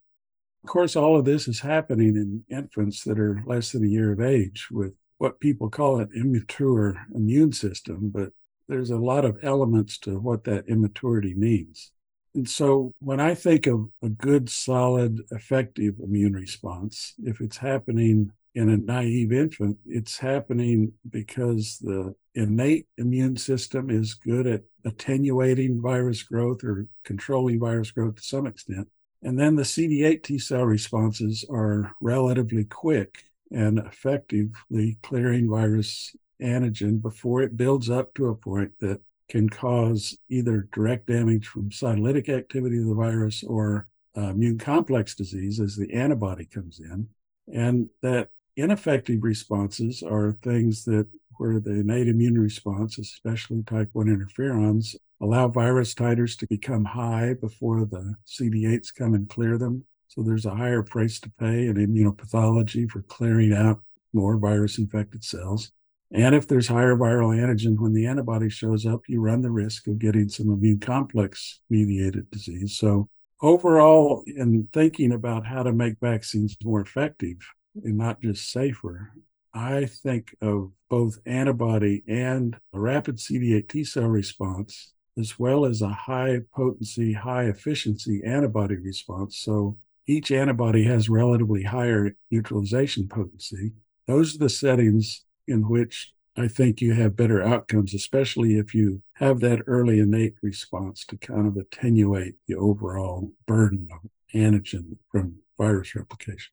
Of 0.63 0.71
course, 0.71 0.97
all 0.97 1.19
of 1.19 1.25
this 1.25 1.47
is 1.47 1.61
happening 1.61 2.17
in 2.17 2.45
infants 2.49 3.05
that 3.05 3.19
are 3.19 3.43
less 3.47 3.73
than 3.73 3.85
a 3.85 3.89
year 3.89 4.13
of 4.13 4.21
age 4.21 4.69
with 4.71 4.95
what 5.19 5.41
people 5.41 5.69
call 5.69 6.01
an 6.01 6.09
immature 6.17 6.97
immune 7.15 7.53
system, 7.53 8.11
but 8.15 8.33
there's 8.69 8.91
a 8.91 8.99
lot 8.99 9.25
of 9.25 9.39
elements 9.43 9.99
to 9.99 10.19
what 10.19 10.45
that 10.45 10.69
immaturity 10.69 11.35
means. 11.35 11.93
And 12.35 12.49
so 12.49 12.93
when 12.99 13.21
I 13.21 13.35
think 13.35 13.67
of 13.67 13.89
a 14.03 14.09
good, 14.09 14.51
solid, 14.51 15.21
effective 15.31 15.95
immune 16.03 16.33
response, 16.33 17.15
if 17.23 17.41
it's 17.41 17.59
happening 17.59 18.33
in 18.55 18.71
a 18.71 18.77
naive 18.77 19.33
infant, 19.33 19.79
it's 19.87 20.19
happening 20.19 20.93
because 21.11 21.79
the 21.81 22.15
innate 22.35 22.87
immune 22.99 23.37
system 23.37 23.91
is 23.91 24.15
good 24.15 24.47
at 24.47 24.63
attenuating 24.85 25.81
virus 25.81 26.23
growth 26.23 26.65
or 26.65 26.87
controlling 27.05 27.61
virus 27.61 27.91
growth 27.91 28.17
to 28.17 28.23
some 28.23 28.47
extent. 28.47 28.89
And 29.23 29.39
then 29.39 29.57
the 29.57 29.63
CD8 29.63 30.23
T 30.23 30.39
cell 30.39 30.65
responses 30.65 31.45
are 31.51 31.95
relatively 32.01 32.65
quick 32.65 33.25
and 33.51 33.79
effectively 33.79 34.99
clearing 35.03 35.49
virus 35.49 36.15
antigen 36.43 37.01
before 37.01 37.43
it 37.43 37.57
builds 37.57 37.91
up 37.91 38.15
to 38.15 38.29
a 38.29 38.35
point 38.35 38.73
that 38.81 39.01
can 39.29 39.49
cause 39.49 40.17
either 40.29 40.69
direct 40.73 41.07
damage 41.07 41.47
from 41.47 41.71
cytolytic 41.71 42.29
activity 42.29 42.79
of 42.79 42.87
the 42.87 42.95
virus 42.95 43.43
or 43.43 43.89
uh, 44.17 44.31
immune 44.31 44.59
complex 44.59 45.15
disease 45.15 45.61
as 45.61 45.77
the 45.77 45.93
antibody 45.93 46.45
comes 46.45 46.79
in. 46.79 47.09
And 47.53 47.89
that 48.03 48.31
ineffective 48.57 49.23
responses 49.23 50.03
are 50.03 50.39
things 50.43 50.85
that 50.85 51.07
where 51.39 51.59
the 51.59 51.81
innate 51.81 52.09
immune 52.09 52.39
response, 52.39 52.99
especially 52.99 53.63
type 53.65 53.89
1 53.93 54.07
interferons, 54.07 54.95
allow 55.21 55.49
virus 55.49 55.95
titers 55.95 56.39
to 56.39 56.47
become 56.47 56.85
high 56.85 57.35
before 57.35 57.85
the 57.85 58.15
CD8s 58.27 58.95
come 58.95 59.15
and 59.15 59.29
clear 59.29 59.59
them. 59.59 59.85
So 60.07 60.23
there's 60.23 60.47
a 60.47 60.55
higher 60.55 60.83
price 60.83 61.19
to 61.21 61.31
pay 61.41 61.67
in 61.67 61.75
immunopathology 61.75 62.89
for 62.89 63.03
clearing 63.03 63.53
out 63.53 63.81
more 64.13 64.37
virus 64.37 64.79
infected 64.79 65.25
cells. 65.25 65.73
And 66.15 66.33
if 66.33 66.47
there's 66.47 66.69
higher 66.69 66.95
viral 66.95 67.37
antigen 67.37 67.77
when 67.77 67.93
the 67.93 68.07
antibody 68.07 68.49
shows 68.49 68.87
up, 68.87 69.01
you 69.09 69.21
run 69.21 69.43
the 69.43 69.51
risk 69.51 69.89
of 69.89 69.99
getting 69.99 70.29
some 70.29 70.49
immune 70.49 70.79
complex 70.79 71.59
mediated 71.69 72.31
disease. 72.31 72.77
So, 72.77 73.09
overall, 73.43 74.23
in 74.29 74.69
thinking 74.73 75.13
about 75.13 75.45
how 75.45 75.65
to 75.65 75.73
make 75.73 75.99
vaccines 76.01 76.57
more 76.63 76.81
effective 76.81 77.39
and 77.83 77.99
not 77.99 78.21
just 78.21 78.53
safer, 78.53 79.13
I 79.53 79.87
think 79.87 80.37
of 80.41 80.71
both 80.89 81.19
antibody 81.27 82.05
and 82.07 82.57
a 82.73 82.79
rapid 82.79 83.17
CD8 83.17 83.69
T 83.69 83.83
cell 83.83 84.07
response, 84.07 84.93
as 85.19 85.37
well 85.37 85.65
as 85.65 85.83
a 85.83 85.89
high 85.89 86.43
potency, 86.55 87.13
high 87.13 87.47
efficiency 87.47 88.23
antibody 88.25 88.77
response. 88.77 89.39
So, 89.39 89.79
each 90.07 90.31
antibody 90.31 90.85
has 90.85 91.09
relatively 91.09 91.65
higher 91.65 92.15
neutralization 92.31 93.09
potency. 93.09 93.73
Those 94.07 94.37
are 94.37 94.39
the 94.39 94.49
settings 94.49 95.25
in 95.47 95.69
which 95.69 96.13
I 96.37 96.49
think 96.49 96.81
you 96.81 96.95
have 96.95 97.17
better 97.17 97.43
outcomes, 97.43 97.95
especially 97.95 98.57
if 98.57 98.75
you 98.75 99.03
have 99.15 99.41
that 99.41 99.63
early 99.67 100.01
innate 100.01 100.35
response 100.43 101.05
to 101.07 101.17
kind 101.17 101.47
of 101.47 101.57
attenuate 101.57 102.35
the 102.49 102.57
overall 102.57 103.31
burden 103.47 103.89
of 103.93 104.11
antigen 104.35 104.97
from 105.11 105.37
virus 105.57 105.95
replication. 105.95 106.53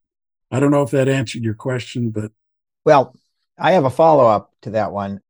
I 0.50 0.60
don't 0.60 0.70
know 0.70 0.82
if 0.82 0.90
that 0.92 1.08
answered 1.08 1.42
your 1.42 1.54
question, 1.54 2.10
but. 2.10 2.30
Well, 2.84 3.16
I 3.58 3.72
have 3.72 3.84
a 3.84 3.90
follow 3.90 4.26
up 4.26 4.52
to 4.62 4.70
that 4.70 4.92
one 4.92 5.20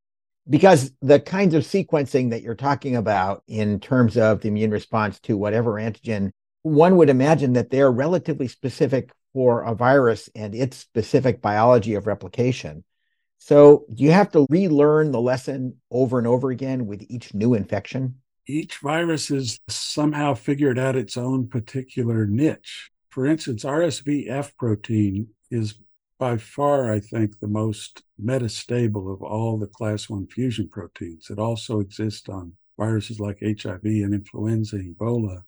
because 0.48 0.92
the 1.00 1.20
kinds 1.20 1.54
of 1.54 1.62
sequencing 1.62 2.30
that 2.30 2.42
you're 2.42 2.54
talking 2.54 2.96
about 2.96 3.42
in 3.46 3.80
terms 3.80 4.16
of 4.16 4.40
the 4.40 4.48
immune 4.48 4.70
response 4.70 5.18
to 5.20 5.36
whatever 5.36 5.72
antigen, 5.74 6.32
one 6.62 6.96
would 6.96 7.10
imagine 7.10 7.54
that 7.54 7.70
they're 7.70 7.90
relatively 7.90 8.48
specific 8.48 9.12
for 9.32 9.62
a 9.62 9.74
virus 9.74 10.28
and 10.34 10.54
its 10.54 10.76
specific 10.76 11.40
biology 11.40 11.94
of 11.94 12.06
replication. 12.06 12.84
So, 13.44 13.86
do 13.92 14.04
you 14.04 14.12
have 14.12 14.30
to 14.32 14.46
relearn 14.48 15.10
the 15.10 15.20
lesson 15.20 15.74
over 15.90 16.16
and 16.16 16.28
over 16.28 16.52
again 16.52 16.86
with 16.86 17.04
each 17.08 17.34
new 17.34 17.54
infection? 17.54 18.14
Each 18.46 18.78
virus 18.78 19.26
has 19.28 19.58
somehow 19.68 20.34
figured 20.34 20.78
out 20.78 20.94
its 20.94 21.16
own 21.16 21.48
particular 21.48 22.24
niche. 22.24 22.92
For 23.10 23.26
instance, 23.26 23.64
RSV 23.64 24.30
F 24.30 24.56
protein 24.56 25.26
is 25.50 25.74
by 26.20 26.36
far, 26.36 26.92
I 26.92 27.00
think, 27.00 27.40
the 27.40 27.48
most 27.48 28.04
metastable 28.24 29.12
of 29.12 29.22
all 29.24 29.58
the 29.58 29.66
class 29.66 30.08
1 30.08 30.28
fusion 30.28 30.68
proteins. 30.68 31.28
It 31.28 31.40
also 31.40 31.80
exists 31.80 32.28
on 32.28 32.52
viruses 32.78 33.18
like 33.18 33.40
HIV 33.40 33.82
and 33.82 34.14
influenza, 34.14 34.76
Ebola, 34.76 35.42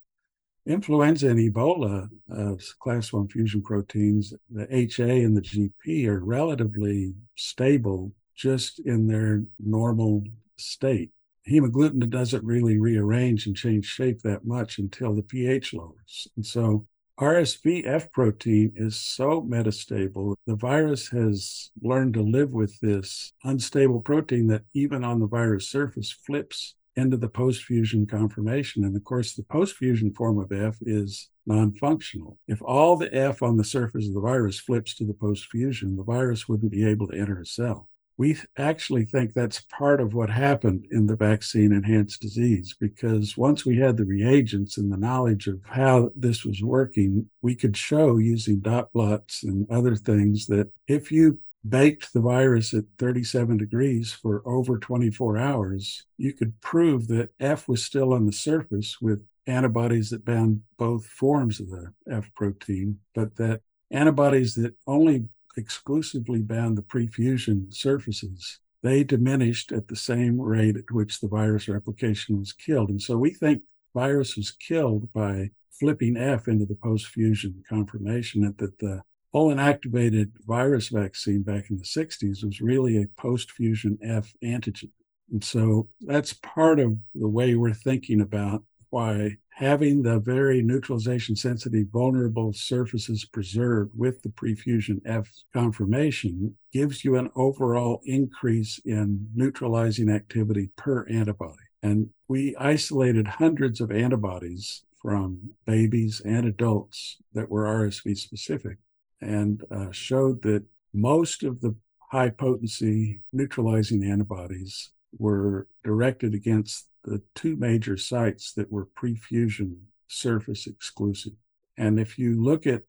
Influenza 0.66 1.28
and 1.28 1.38
Ebola 1.38 2.09
uh, 2.35 2.54
class 2.80 3.12
1 3.12 3.28
fusion 3.28 3.62
proteins, 3.62 4.33
the 4.50 4.66
HA 4.75 5.23
and 5.23 5.37
the 5.37 5.42
GP, 5.42 6.06
are 6.06 6.25
relatively 6.25 7.14
stable 7.37 8.12
just 8.35 8.80
in 8.80 9.06
their 9.06 9.44
normal 9.59 10.25
state. 10.56 11.11
Hemagglutinin 11.49 12.09
doesn't 12.09 12.44
really 12.44 12.78
rearrange 12.78 13.47
and 13.47 13.54
change 13.54 13.85
shape 13.85 14.23
that 14.23 14.47
much 14.47 14.78
until 14.78 15.14
the 15.14 15.23
pH 15.23 15.75
lowers. 15.75 16.28
And 16.37 16.47
so 16.47 16.87
RSV 17.21 17.87
F 17.87 18.11
protein 18.11 18.73
is 18.75 18.97
so 18.97 19.42
metastable. 19.42 20.35
The 20.47 20.56
virus 20.56 21.09
has 21.11 21.71
learned 21.83 22.14
to 22.14 22.23
live 22.23 22.50
with 22.50 22.80
this 22.80 23.35
unstable 23.44 24.00
protein 24.00 24.47
that 24.49 24.62
even 24.75 25.04
on 25.04 25.21
the 25.21 25.26
virus 25.26 25.68
surface 25.68 26.11
flips 26.11 26.75
into 26.97 27.17
the 27.17 27.29
post-fusion 27.29 28.07
conformation. 28.07 28.85
And 28.85 28.97
of 28.97 29.05
course, 29.05 29.35
the 29.35 29.43
post-fusion 29.45 30.15
form 30.15 30.39
of 30.39 30.53
F 30.53 30.77
is 30.83 31.29
non-functional. 31.47 32.39
If 32.49 32.63
all 32.63 32.97
the 32.97 33.15
F 33.15 33.43
on 33.43 33.57
the 33.57 33.65
surface 33.65 34.07
of 34.07 34.15
the 34.15 34.21
virus 34.21 34.59
flips 34.59 34.95
to 34.97 35.05
the 35.05 35.15
post-fusion, 35.15 35.97
the 35.97 36.05
virus 36.05 36.49
wouldn't 36.49 36.73
be 36.73 36.87
able 36.87 37.09
to 37.09 37.19
enter 37.19 37.41
a 37.41 37.47
cell. 37.47 37.89
We 38.17 38.39
actually 38.57 39.07
think 39.07 39.33
that's 39.33 39.63
part 39.63 40.01
of 40.01 40.15
what 40.15 40.31
happened 40.31 40.87
in 40.93 41.07
the 41.07 41.17
vaccine 41.17 41.73
enhanced 41.73 42.21
disease 42.21 42.77
because 42.79 43.37
once 43.37 43.67
we 43.67 43.77
had 43.79 43.97
the 43.97 44.05
reagents 44.05 44.79
and 44.79 44.93
the 44.93 44.97
knowledge 44.97 45.49
of 45.49 45.61
how 45.65 46.11
this 46.15 46.45
was 46.45 46.63
working, 46.63 47.29
we 47.43 47.57
could 47.57 47.77
show 47.77 48.19
using 48.19 48.61
dot 48.61 48.93
plots 48.93 49.43
and 49.43 49.69
other 49.69 49.97
things 49.97 50.47
that 50.47 50.71
if 50.87 51.11
you 51.11 51.41
baked 51.66 52.12
the 52.12 52.21
virus 52.21 52.75
at 52.75 52.85
37 52.99 53.56
degrees 53.56 54.12
for 54.12 54.42
over 54.47 54.78
24 54.78 55.38
hours, 55.38 56.04
you 56.16 56.33
could 56.33 56.61
prove 56.61 57.09
that 57.09 57.30
F 57.40 57.68
was 57.68 57.85
still 57.85 58.12
on 58.12 58.26
the 58.26 58.33
surface 58.33 59.00
with 59.00 59.25
antibodies 59.47 60.11
that 60.11 60.25
bound 60.25 60.62
both 60.78 61.06
forms 61.06 61.61
of 61.61 61.71
the 61.71 61.92
F 62.11 62.30
protein, 62.35 62.99
but 63.14 63.37
that 63.37 63.61
antibodies 63.90 64.54
that 64.54 64.75
only 64.87 65.26
exclusively 65.56 66.40
bound 66.40 66.76
the 66.76 66.83
prefusion 66.83 67.73
surfaces, 67.73 68.61
they 68.83 69.04
diminished 69.04 69.73
at 69.73 69.88
the 69.88 69.97
same 69.97 70.40
rate 70.40 70.76
at 70.76 70.90
which 70.90 71.21
the 71.21 71.28
virus 71.28 71.68
replication 71.68 72.38
was 72.38 72.52
killed. 72.52 72.90
And 72.90 73.00
so 73.00 73.16
we 73.16 73.30
think 73.30 73.62
virus 73.94 74.37
was 74.37 74.50
killed 74.50 75.12
by 75.12 75.50
flipping 75.71 76.16
F 76.16 76.49
into 76.49 76.66
the 76.66 76.76
post-fusion 76.76 77.62
conformation 77.68 78.44
and 78.44 78.56
that 78.59 78.78
the 78.78 79.02
Olin 79.35 79.59
activated 79.59 80.31
virus 80.47 80.88
vaccine 80.91 81.43
back 81.43 81.69
in 81.69 81.76
the 81.76 81.83
60s 81.83 82.45
was 82.45 82.61
really 82.61 83.03
a 83.03 83.09
post 83.21 83.50
fusion 83.50 83.99
F 84.00 84.33
antigen. 84.45 84.91
And 85.33 85.43
so 85.43 85.88
that's 86.03 86.35
part 86.35 86.79
of 86.79 86.97
the 87.17 87.29
way 87.29 87.57
we're 87.57 87.75
thinking 87.75 88.21
about 88.21 88.62
why 88.91 89.37
having 89.50 90.03
the 90.03 90.21
very 90.21 90.62
neutralization 90.62 91.35
sensitive 91.35 91.88
vulnerable 91.93 92.53
surfaces 92.53 93.25
preserved 93.25 93.91
with 93.97 94.23
the 94.23 94.29
prefusion 94.29 95.00
F 95.05 95.29
conformation 95.53 96.55
gives 96.73 97.05
you 97.05 97.17
an 97.17 97.29
overall 97.35 98.03
increase 98.05 98.81
in 98.85 99.29
neutralizing 99.35 100.11
activity 100.11 100.71
per 100.76 101.09
antibody. 101.09 101.64
And 101.83 102.11
we 102.29 102.55
isolated 102.55 103.26
hundreds 103.26 103.81
of 103.81 103.91
antibodies 103.91 104.85
from 105.03 105.55
babies 105.67 106.23
and 106.25 106.47
adults 106.47 107.17
that 107.33 107.50
were 107.50 107.64
RSV 107.64 108.17
specific 108.17 108.79
and 109.25 109.62
uh, 109.75 109.90
showed 109.90 110.43
that 110.43 110.64
most 110.93 111.43
of 111.43 111.61
the 111.61 111.75
high 112.11 112.31
potency 112.31 113.21
neutralizing 113.33 114.04
antibodies 114.04 114.90
were 115.19 115.66
directed 115.83 116.35
against 116.35 116.88
the 117.04 117.23
two 117.35 117.57
major 117.57 117.97
sites 117.97 118.52
that 118.52 118.71
were 118.71 118.87
prefusion 118.87 119.76
surface 120.07 120.66
exclusive. 120.66 121.33
And 121.76 121.99
if 121.99 122.19
you 122.19 122.40
look 122.43 122.66
at 122.66 122.83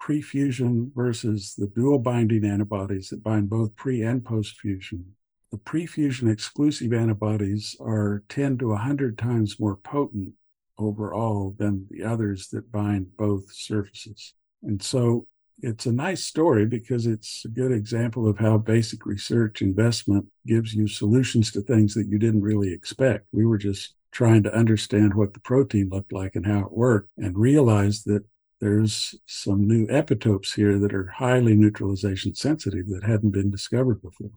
prefusion 0.00 0.90
versus 0.94 1.54
the 1.56 1.66
dual 1.66 1.98
binding 1.98 2.44
antibodies 2.44 3.08
that 3.10 3.22
bind 3.22 3.50
both 3.50 3.74
pre 3.74 4.02
and 4.02 4.24
post 4.24 4.56
fusion, 4.60 5.04
the 5.50 5.58
prefusion 5.58 6.30
exclusive 6.30 6.92
antibodies 6.92 7.74
are 7.80 8.22
10 8.28 8.58
to 8.58 8.68
100 8.68 9.18
times 9.18 9.58
more 9.58 9.76
potent 9.76 10.34
overall 10.78 11.54
than 11.58 11.86
the 11.90 12.04
others 12.04 12.48
that 12.48 12.70
bind 12.70 13.16
both 13.16 13.52
surfaces. 13.52 14.34
And 14.62 14.82
so 14.82 15.26
it's 15.60 15.86
a 15.86 15.92
nice 15.92 16.24
story 16.24 16.66
because 16.66 17.06
it's 17.06 17.44
a 17.44 17.48
good 17.48 17.72
example 17.72 18.28
of 18.28 18.38
how 18.38 18.58
basic 18.58 19.04
research 19.06 19.60
investment 19.60 20.26
gives 20.46 20.74
you 20.74 20.86
solutions 20.86 21.50
to 21.52 21.60
things 21.60 21.94
that 21.94 22.06
you 22.08 22.18
didn't 22.18 22.42
really 22.42 22.72
expect. 22.72 23.26
We 23.32 23.44
were 23.44 23.58
just 23.58 23.94
trying 24.12 24.42
to 24.44 24.54
understand 24.54 25.14
what 25.14 25.34
the 25.34 25.40
protein 25.40 25.88
looked 25.90 26.12
like 26.12 26.34
and 26.34 26.46
how 26.46 26.60
it 26.60 26.72
worked 26.72 27.10
and 27.18 27.36
realized 27.36 28.06
that 28.06 28.24
there's 28.60 29.14
some 29.26 29.66
new 29.66 29.86
epitopes 29.86 30.54
here 30.54 30.78
that 30.78 30.92
are 30.92 31.06
highly 31.06 31.54
neutralization 31.54 32.34
sensitive 32.34 32.88
that 32.88 33.04
hadn't 33.04 33.30
been 33.30 33.50
discovered 33.50 34.02
before. 34.02 34.30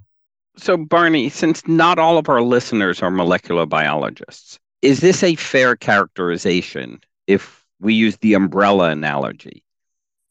So, 0.58 0.78
Barney, 0.78 1.30
since 1.30 1.68
not 1.68 1.98
all 1.98 2.18
of 2.18 2.30
our 2.30 2.42
listeners 2.42 3.02
are 3.02 3.10
molecular 3.10 3.66
biologists, 3.66 4.60
is 4.82 5.00
this 5.00 5.24
a 5.24 5.36
fair 5.36 5.76
characterization 5.76 7.00
if 7.26 7.66
we 7.80 7.94
use 7.94 8.18
the 8.18 8.34
umbrella 8.34 8.90
analogy? 8.90 9.64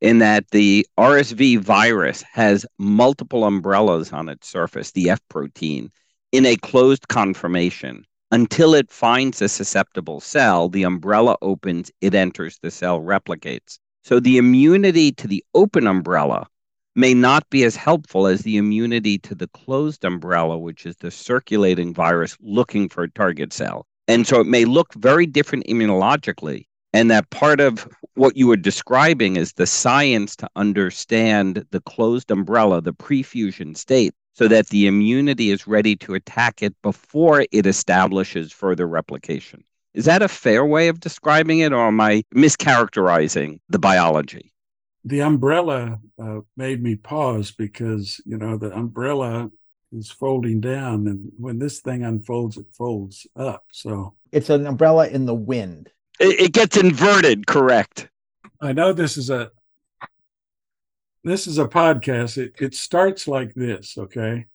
In 0.01 0.19
that 0.19 0.51
the 0.51 0.87
RSV 0.99 1.59
virus 1.59 2.23
has 2.33 2.67
multiple 2.79 3.45
umbrellas 3.45 4.13
on 4.13 4.29
its 4.29 4.49
surface, 4.49 4.93
the 4.93 5.11
F 5.11 5.21
protein, 5.29 5.91
in 6.33 6.47
a 6.47 6.57
closed 6.57 7.09
conformation. 7.09 8.05
Until 8.33 8.75
it 8.75 8.91
finds 8.91 9.43
a 9.43 9.49
susceptible 9.49 10.21
cell, 10.21 10.69
the 10.69 10.85
umbrella 10.85 11.37
opens, 11.43 11.91
it 12.01 12.15
enters 12.15 12.59
the 12.63 12.71
cell, 12.71 13.01
replicates. 13.01 13.79
So 14.05 14.21
the 14.21 14.39
immunity 14.39 15.13
to 15.13 15.27
the 15.27 15.45
open 15.55 15.87
umbrella 15.87 16.47
may 16.95 17.13
not 17.13 17.49
be 17.51 17.65
as 17.65 17.77
helpful 17.77 18.27
as 18.27 18.43
the 18.43 18.57
immunity 18.57 19.19
to 19.19 19.35
the 19.35 19.49
closed 19.49 20.05
umbrella, 20.05 20.59
which 20.59 20.87
is 20.87 20.97
the 20.97 21.11
circulating 21.11 21.93
virus 21.93 22.37
looking 22.41 22.89
for 22.89 23.05
a 23.05 23.11
target 23.11 23.53
cell. 23.53 23.87
And 24.09 24.27
so 24.27 24.41
it 24.41 24.47
may 24.47 24.65
look 24.65 24.95
very 24.95 25.27
different 25.27 25.67
immunologically. 25.67 26.67
And 26.93 27.11
that 27.11 27.31
part 27.31 27.61
of 27.61 27.89
what 28.15 28.37
you 28.37 28.49
were 28.49 28.57
describing 28.57 29.37
is 29.37 29.53
the 29.53 29.67
science 29.67 30.35
to 30.37 30.49
understand 30.57 31.65
the 31.71 31.81
closed 31.81 32.31
umbrella, 32.31 32.81
the 32.81 32.93
prefusion 32.93 33.77
state, 33.77 34.13
so 34.35 34.49
that 34.49 34.69
the 34.69 34.87
immunity 34.87 35.51
is 35.51 35.67
ready 35.67 35.95
to 35.97 36.15
attack 36.15 36.63
it 36.63 36.75
before 36.83 37.45
it 37.53 37.67
establishes 37.67 38.53
further 38.53 38.89
replication. 38.89 39.63
Is 39.95 40.05
that 40.05 40.23
a 40.23 40.29
fair 40.29 40.65
way 40.65 40.89
of 40.89 41.01
describing 41.01 41.61
it, 41.61 41.73
or 41.73 41.87
am 41.89 42.01
I 42.01 42.23
mischaracterizing 42.35 43.61
the 43.69 43.79
biology? 43.79 44.53
The 45.05 45.23
umbrella 45.23 45.99
uh, 46.23 46.41
made 46.57 46.83
me 46.83 46.95
pause 46.95 47.53
because, 47.53 48.21
you 48.25 48.37
know, 48.37 48.57
the 48.57 48.73
umbrella 48.73 49.51
is 49.93 50.11
folding 50.11 50.61
down, 50.61 51.07
and 51.07 51.33
when 51.39 51.59
this 51.59 51.81
thing 51.81 52.05
unfolds, 52.05 52.57
it 52.57 52.67
folds 52.73 53.27
up. 53.35 53.65
So 53.73 54.15
it's 54.31 54.51
an 54.51 54.67
umbrella 54.67 55.09
in 55.09 55.27
the 55.27 55.35
wind. 55.35 55.91
It, 56.21 56.39
it 56.41 56.53
gets 56.53 56.77
inverted, 56.77 57.47
correct? 57.47 58.09
I 58.61 58.73
know 58.73 58.93
this 58.93 59.17
is 59.17 59.31
a 59.31 59.51
this 61.25 61.47
is 61.47 61.59
a 61.59 61.67
podcast. 61.67 62.37
It 62.37 62.53
it 62.61 62.75
starts 62.75 63.27
like 63.27 63.55
this, 63.55 63.97
okay? 63.97 64.47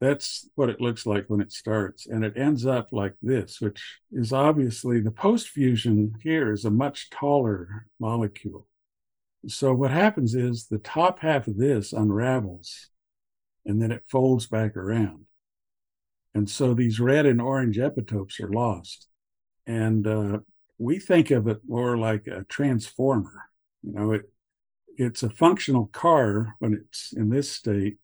That's 0.00 0.48
what 0.56 0.70
it 0.70 0.80
looks 0.80 1.06
like 1.06 1.26
when 1.28 1.40
it 1.40 1.52
starts, 1.52 2.06
and 2.06 2.24
it 2.24 2.36
ends 2.36 2.66
up 2.66 2.88
like 2.90 3.14
this, 3.22 3.60
which 3.60 4.00
is 4.10 4.32
obviously 4.32 4.98
the 5.00 5.12
post 5.12 5.48
fusion 5.48 6.14
here 6.22 6.52
is 6.52 6.64
a 6.64 6.70
much 6.70 7.10
taller 7.10 7.86
molecule. 8.00 8.66
So 9.46 9.74
what 9.74 9.90
happens 9.90 10.34
is 10.34 10.66
the 10.66 10.78
top 10.78 11.20
half 11.20 11.46
of 11.46 11.58
this 11.58 11.92
unravels, 11.92 12.88
and 13.66 13.80
then 13.80 13.92
it 13.92 14.06
folds 14.08 14.46
back 14.46 14.76
around, 14.76 15.26
and 16.34 16.48
so 16.48 16.72
these 16.74 16.98
red 16.98 17.26
and 17.26 17.40
orange 17.40 17.76
epitopes 17.76 18.40
are 18.40 18.50
lost, 18.50 19.06
and 19.66 20.06
uh, 20.06 20.38
we 20.78 20.98
think 20.98 21.30
of 21.30 21.46
it 21.48 21.60
more 21.66 21.96
like 21.96 22.26
a 22.26 22.44
transformer. 22.44 23.50
You 23.82 23.92
know, 23.92 24.12
it 24.12 24.30
it's 24.96 25.22
a 25.22 25.30
functional 25.30 25.86
car 25.86 26.54
when 26.58 26.74
it's 26.74 27.12
in 27.12 27.30
this 27.30 27.50
state, 27.50 27.98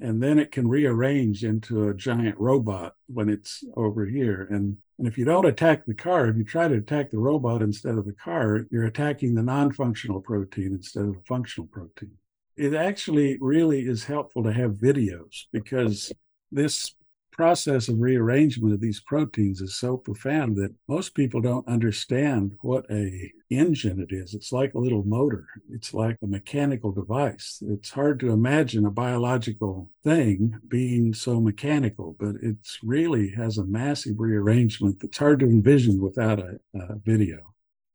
and 0.00 0.22
then 0.22 0.38
it 0.38 0.52
can 0.52 0.68
rearrange 0.68 1.44
into 1.44 1.88
a 1.88 1.94
giant 1.94 2.38
robot 2.38 2.94
when 3.06 3.28
it's 3.28 3.64
over 3.76 4.04
here. 4.06 4.46
And 4.50 4.76
and 4.98 5.06
if 5.06 5.16
you 5.16 5.24
don't 5.24 5.46
attack 5.46 5.86
the 5.86 5.94
car, 5.94 6.26
if 6.26 6.36
you 6.36 6.44
try 6.44 6.66
to 6.66 6.74
attack 6.74 7.10
the 7.10 7.18
robot 7.18 7.62
instead 7.62 7.96
of 7.96 8.04
the 8.04 8.12
car, 8.12 8.66
you're 8.70 8.86
attacking 8.86 9.34
the 9.34 9.44
non-functional 9.44 10.20
protein 10.20 10.72
instead 10.72 11.04
of 11.04 11.14
the 11.14 11.22
functional 11.26 11.68
protein. 11.68 12.10
It 12.56 12.74
actually 12.74 13.38
really 13.40 13.86
is 13.86 14.04
helpful 14.04 14.42
to 14.42 14.52
have 14.52 14.72
videos 14.72 15.44
because 15.52 16.12
this 16.50 16.94
process 17.38 17.86
of 17.86 18.00
rearrangement 18.00 18.74
of 18.74 18.80
these 18.80 18.98
proteins 18.98 19.60
is 19.60 19.76
so 19.76 19.96
profound 19.96 20.56
that 20.56 20.74
most 20.88 21.14
people 21.14 21.40
don't 21.40 21.68
understand 21.68 22.50
what 22.62 22.84
a 22.90 23.32
engine 23.48 24.00
it 24.00 24.12
is. 24.12 24.34
It's 24.34 24.50
like 24.50 24.74
a 24.74 24.78
little 24.80 25.04
motor. 25.04 25.46
It's 25.70 25.94
like 25.94 26.18
a 26.20 26.26
mechanical 26.26 26.90
device. 26.90 27.62
It's 27.64 27.90
hard 27.90 28.18
to 28.20 28.32
imagine 28.32 28.84
a 28.86 28.90
biological 28.90 29.88
thing 30.02 30.58
being 30.66 31.14
so 31.14 31.40
mechanical 31.40 32.16
but 32.18 32.34
it's 32.42 32.80
really 32.82 33.30
has 33.36 33.58
a 33.58 33.64
massive 33.64 34.16
rearrangement 34.18 34.98
that's 35.00 35.18
hard 35.18 35.38
to 35.38 35.46
envision 35.46 36.00
without 36.00 36.40
a, 36.40 36.58
a 36.74 36.96
video. 37.04 37.38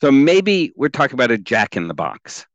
So 0.01 0.09
maybe 0.09 0.71
we're 0.77 0.87
talking 0.87 1.15
about 1.15 1.31
a 1.31 1.37
jack 1.37 1.75
in 1.75 1.89
the 1.89 1.93
box. 1.93 2.45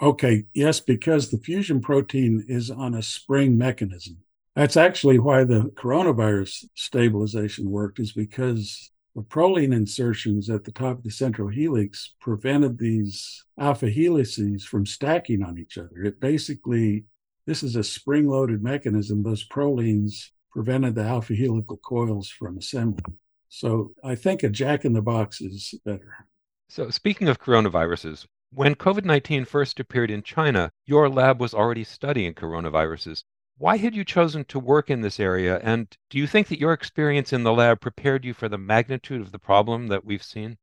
Okay 0.00 0.44
yes 0.54 0.78
because 0.78 1.32
the 1.32 1.38
fusion 1.38 1.80
protein 1.80 2.44
is 2.46 2.70
on 2.70 2.94
a 2.94 3.02
spring 3.02 3.58
mechanism 3.58 4.18
that's 4.54 4.76
actually 4.76 5.18
why 5.18 5.44
the 5.44 5.70
coronavirus 5.74 6.66
stabilization 6.74 7.70
worked, 7.70 7.98
is 7.98 8.12
because 8.12 8.90
the 9.14 9.22
proline 9.22 9.74
insertions 9.74 10.48
at 10.48 10.64
the 10.64 10.72
top 10.72 10.98
of 10.98 11.04
the 11.04 11.10
central 11.10 11.48
helix 11.48 12.14
prevented 12.20 12.78
these 12.78 13.44
alpha 13.58 13.90
helices 13.90 14.64
from 14.64 14.86
stacking 14.86 15.42
on 15.42 15.58
each 15.58 15.76
other. 15.76 16.02
It 16.04 16.20
basically, 16.20 17.04
this 17.46 17.62
is 17.62 17.76
a 17.76 17.84
spring 17.84 18.28
loaded 18.28 18.62
mechanism. 18.62 19.22
Those 19.22 19.46
prolines 19.46 20.30
prevented 20.50 20.94
the 20.94 21.04
alpha 21.04 21.34
helical 21.34 21.78
coils 21.78 22.28
from 22.28 22.58
assembling. 22.58 23.18
So 23.48 23.92
I 24.02 24.14
think 24.14 24.42
a 24.42 24.48
jack 24.48 24.84
in 24.86 24.94
the 24.94 25.02
box 25.02 25.40
is 25.42 25.74
better. 25.84 26.26
So, 26.70 26.88
speaking 26.88 27.28
of 27.28 27.38
coronaviruses, 27.38 28.26
when 28.50 28.74
COVID 28.74 29.04
19 29.04 29.44
first 29.44 29.78
appeared 29.78 30.10
in 30.10 30.22
China, 30.22 30.70
your 30.86 31.08
lab 31.10 31.38
was 31.38 31.52
already 31.52 31.84
studying 31.84 32.32
coronaviruses. 32.32 33.24
Why 33.62 33.76
had 33.76 33.94
you 33.94 34.04
chosen 34.04 34.44
to 34.46 34.58
work 34.58 34.90
in 34.90 35.02
this 35.02 35.20
area? 35.20 35.60
And 35.62 35.86
do 36.10 36.18
you 36.18 36.26
think 36.26 36.48
that 36.48 36.58
your 36.58 36.72
experience 36.72 37.32
in 37.32 37.44
the 37.44 37.52
lab 37.52 37.80
prepared 37.80 38.24
you 38.24 38.34
for 38.34 38.48
the 38.48 38.58
magnitude 38.58 39.20
of 39.20 39.30
the 39.30 39.38
problem 39.38 39.86
that 39.86 40.04
we've 40.04 40.24
seen? 40.24 40.58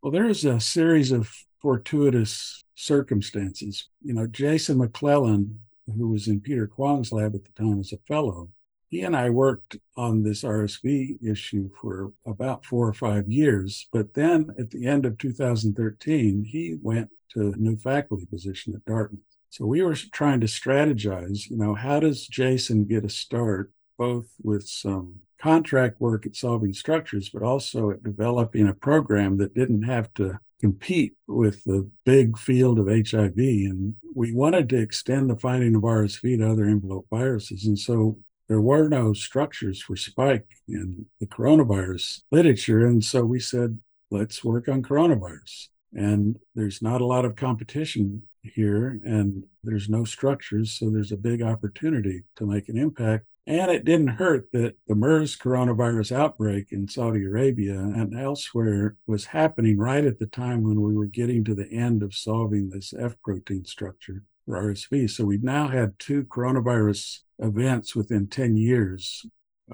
Well, 0.00 0.12
there's 0.12 0.44
a 0.44 0.60
series 0.60 1.10
of 1.10 1.28
fortuitous 1.60 2.62
circumstances. 2.76 3.88
You 4.00 4.14
know, 4.14 4.28
Jason 4.28 4.78
McClellan, 4.78 5.58
who 5.88 6.06
was 6.06 6.28
in 6.28 6.40
Peter 6.40 6.68
Kwong's 6.68 7.10
lab 7.10 7.34
at 7.34 7.42
the 7.42 7.50
time 7.60 7.80
as 7.80 7.92
a 7.92 7.98
fellow, 8.06 8.50
he 8.90 9.00
and 9.00 9.16
I 9.16 9.30
worked 9.30 9.78
on 9.96 10.22
this 10.22 10.44
RSV 10.44 11.28
issue 11.28 11.70
for 11.80 12.12
about 12.24 12.64
four 12.64 12.86
or 12.86 12.94
five 12.94 13.26
years. 13.26 13.88
But 13.92 14.14
then 14.14 14.50
at 14.56 14.70
the 14.70 14.86
end 14.86 15.04
of 15.04 15.18
2013, 15.18 16.44
he 16.44 16.76
went 16.80 17.10
to 17.30 17.48
a 17.48 17.56
new 17.56 17.76
faculty 17.76 18.26
position 18.26 18.72
at 18.76 18.84
Dartmouth. 18.84 19.35
So 19.50 19.64
we 19.64 19.82
were 19.82 19.94
trying 19.94 20.40
to 20.40 20.46
strategize, 20.46 21.48
you 21.48 21.56
know, 21.56 21.74
how 21.74 22.00
does 22.00 22.26
Jason 22.26 22.84
get 22.84 23.04
a 23.04 23.08
start, 23.08 23.72
both 23.98 24.26
with 24.42 24.68
some 24.68 25.20
contract 25.40 26.00
work 26.00 26.26
at 26.26 26.36
solving 26.36 26.72
structures, 26.72 27.28
but 27.28 27.42
also 27.42 27.90
at 27.90 28.02
developing 28.02 28.68
a 28.68 28.74
program 28.74 29.36
that 29.38 29.54
didn't 29.54 29.82
have 29.82 30.12
to 30.14 30.38
compete 30.60 31.14
with 31.28 31.62
the 31.64 31.88
big 32.04 32.38
field 32.38 32.78
of 32.78 32.88
HIV. 32.88 33.36
And 33.36 33.94
we 34.14 34.32
wanted 34.32 34.68
to 34.70 34.78
extend 34.78 35.28
the 35.28 35.36
finding 35.36 35.74
of 35.74 35.82
RSV 35.82 36.38
to 36.38 36.50
other 36.50 36.64
envelope 36.64 37.06
viruses. 37.10 37.66
And 37.66 37.78
so 37.78 38.18
there 38.48 38.60
were 38.60 38.88
no 38.88 39.12
structures 39.12 39.82
for 39.82 39.96
spike 39.96 40.48
in 40.68 41.06
the 41.20 41.26
coronavirus 41.26 42.22
literature. 42.30 42.86
And 42.86 43.04
so 43.04 43.24
we 43.24 43.40
said, 43.40 43.78
let's 44.10 44.44
work 44.44 44.68
on 44.68 44.82
coronavirus. 44.82 45.68
And 45.92 46.38
there's 46.54 46.80
not 46.80 47.00
a 47.00 47.06
lot 47.06 47.24
of 47.24 47.36
competition 47.36 48.22
here 48.54 49.00
and 49.04 49.44
there's 49.62 49.88
no 49.88 50.04
structures. 50.04 50.72
So 50.72 50.90
there's 50.90 51.12
a 51.12 51.16
big 51.16 51.42
opportunity 51.42 52.24
to 52.36 52.46
make 52.46 52.68
an 52.68 52.78
impact. 52.78 53.26
And 53.48 53.70
it 53.70 53.84
didn't 53.84 54.08
hurt 54.08 54.50
that 54.52 54.74
the 54.88 54.96
MERS 54.96 55.36
coronavirus 55.36 56.10
outbreak 56.16 56.72
in 56.72 56.88
Saudi 56.88 57.24
Arabia 57.24 57.78
and 57.78 58.18
elsewhere 58.18 58.96
was 59.06 59.26
happening 59.26 59.78
right 59.78 60.04
at 60.04 60.18
the 60.18 60.26
time 60.26 60.64
when 60.64 60.80
we 60.80 60.94
were 60.94 61.06
getting 61.06 61.44
to 61.44 61.54
the 61.54 61.70
end 61.70 62.02
of 62.02 62.14
solving 62.14 62.70
this 62.70 62.92
F 62.98 63.14
protein 63.22 63.64
structure 63.64 64.24
for 64.44 64.60
RSV. 64.60 65.10
So 65.10 65.24
we've 65.24 65.44
now 65.44 65.68
had 65.68 65.98
two 65.98 66.24
coronavirus 66.24 67.20
events 67.38 67.94
within 67.94 68.26
10 68.26 68.56
years 68.56 69.24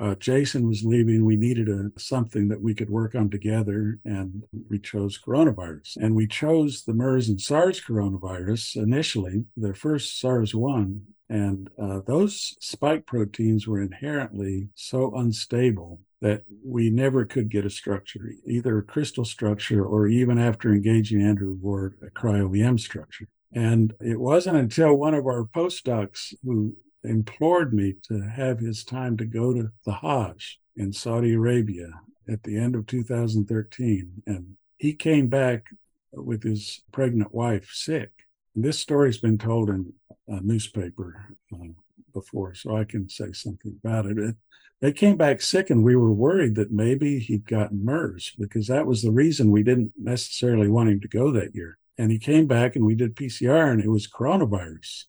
uh, 0.00 0.14
Jason 0.14 0.66
was 0.66 0.84
leaving. 0.84 1.24
We 1.24 1.36
needed 1.36 1.68
a, 1.68 1.90
something 1.98 2.48
that 2.48 2.60
we 2.60 2.74
could 2.74 2.90
work 2.90 3.14
on 3.14 3.28
together, 3.28 3.98
and 4.04 4.42
we 4.70 4.78
chose 4.78 5.20
coronavirus. 5.20 5.96
And 5.96 6.14
we 6.14 6.26
chose 6.26 6.84
the 6.84 6.94
MERS 6.94 7.28
and 7.28 7.40
SARS 7.40 7.80
coronavirus 7.80 8.76
initially, 8.76 9.44
the 9.56 9.74
first 9.74 10.18
SARS 10.18 10.54
1. 10.54 11.02
And 11.28 11.70
uh, 11.80 12.00
those 12.06 12.56
spike 12.60 13.06
proteins 13.06 13.66
were 13.66 13.80
inherently 13.80 14.68
so 14.74 15.14
unstable 15.14 16.00
that 16.20 16.44
we 16.64 16.88
never 16.88 17.24
could 17.24 17.50
get 17.50 17.66
a 17.66 17.70
structure, 17.70 18.32
either 18.46 18.78
a 18.78 18.82
crystal 18.82 19.24
structure 19.24 19.84
or 19.84 20.06
even 20.06 20.38
after 20.38 20.72
engaging 20.72 21.20
Andrew 21.20 21.58
Ward, 21.60 21.96
a 22.02 22.10
cryo-EM 22.10 22.78
structure. 22.78 23.28
And 23.52 23.92
it 24.00 24.18
wasn't 24.18 24.56
until 24.56 24.94
one 24.94 25.14
of 25.14 25.26
our 25.26 25.44
postdocs 25.44 26.32
who 26.44 26.76
implored 27.04 27.72
me 27.72 27.94
to 28.08 28.20
have 28.20 28.58
his 28.58 28.84
time 28.84 29.16
to 29.16 29.24
go 29.24 29.52
to 29.52 29.70
the 29.84 29.92
Hajj 29.92 30.60
in 30.76 30.92
Saudi 30.92 31.34
Arabia 31.34 31.88
at 32.28 32.42
the 32.42 32.56
end 32.56 32.74
of 32.74 32.86
2013. 32.86 34.22
And 34.26 34.56
he 34.78 34.94
came 34.94 35.28
back 35.28 35.66
with 36.12 36.42
his 36.42 36.82
pregnant 36.92 37.34
wife 37.34 37.70
sick. 37.72 38.10
This 38.54 38.78
story's 38.78 39.18
been 39.18 39.38
told 39.38 39.70
in 39.70 39.92
a 40.28 40.40
newspaper 40.40 41.36
uh, 41.52 41.72
before, 42.12 42.54
so 42.54 42.76
I 42.76 42.84
can 42.84 43.08
say 43.08 43.32
something 43.32 43.78
about 43.82 44.06
it. 44.06 44.18
it. 44.18 44.36
They 44.80 44.92
came 44.92 45.16
back 45.16 45.40
sick, 45.40 45.70
and 45.70 45.84
we 45.84 45.96
were 45.96 46.12
worried 46.12 46.56
that 46.56 46.72
maybe 46.72 47.18
he'd 47.18 47.46
gotten 47.46 47.84
MERS 47.84 48.32
because 48.38 48.66
that 48.66 48.86
was 48.86 49.00
the 49.00 49.12
reason 49.12 49.50
we 49.50 49.62
didn't 49.62 49.92
necessarily 49.96 50.68
want 50.68 50.90
him 50.90 51.00
to 51.00 51.08
go 51.08 51.30
that 51.30 51.54
year. 51.54 51.78
And 51.96 52.10
he 52.10 52.18
came 52.18 52.46
back, 52.46 52.76
and 52.76 52.84
we 52.84 52.94
did 52.94 53.16
PCR, 53.16 53.70
and 53.70 53.80
it 53.80 53.88
was 53.88 54.08
coronavirus 54.08 55.04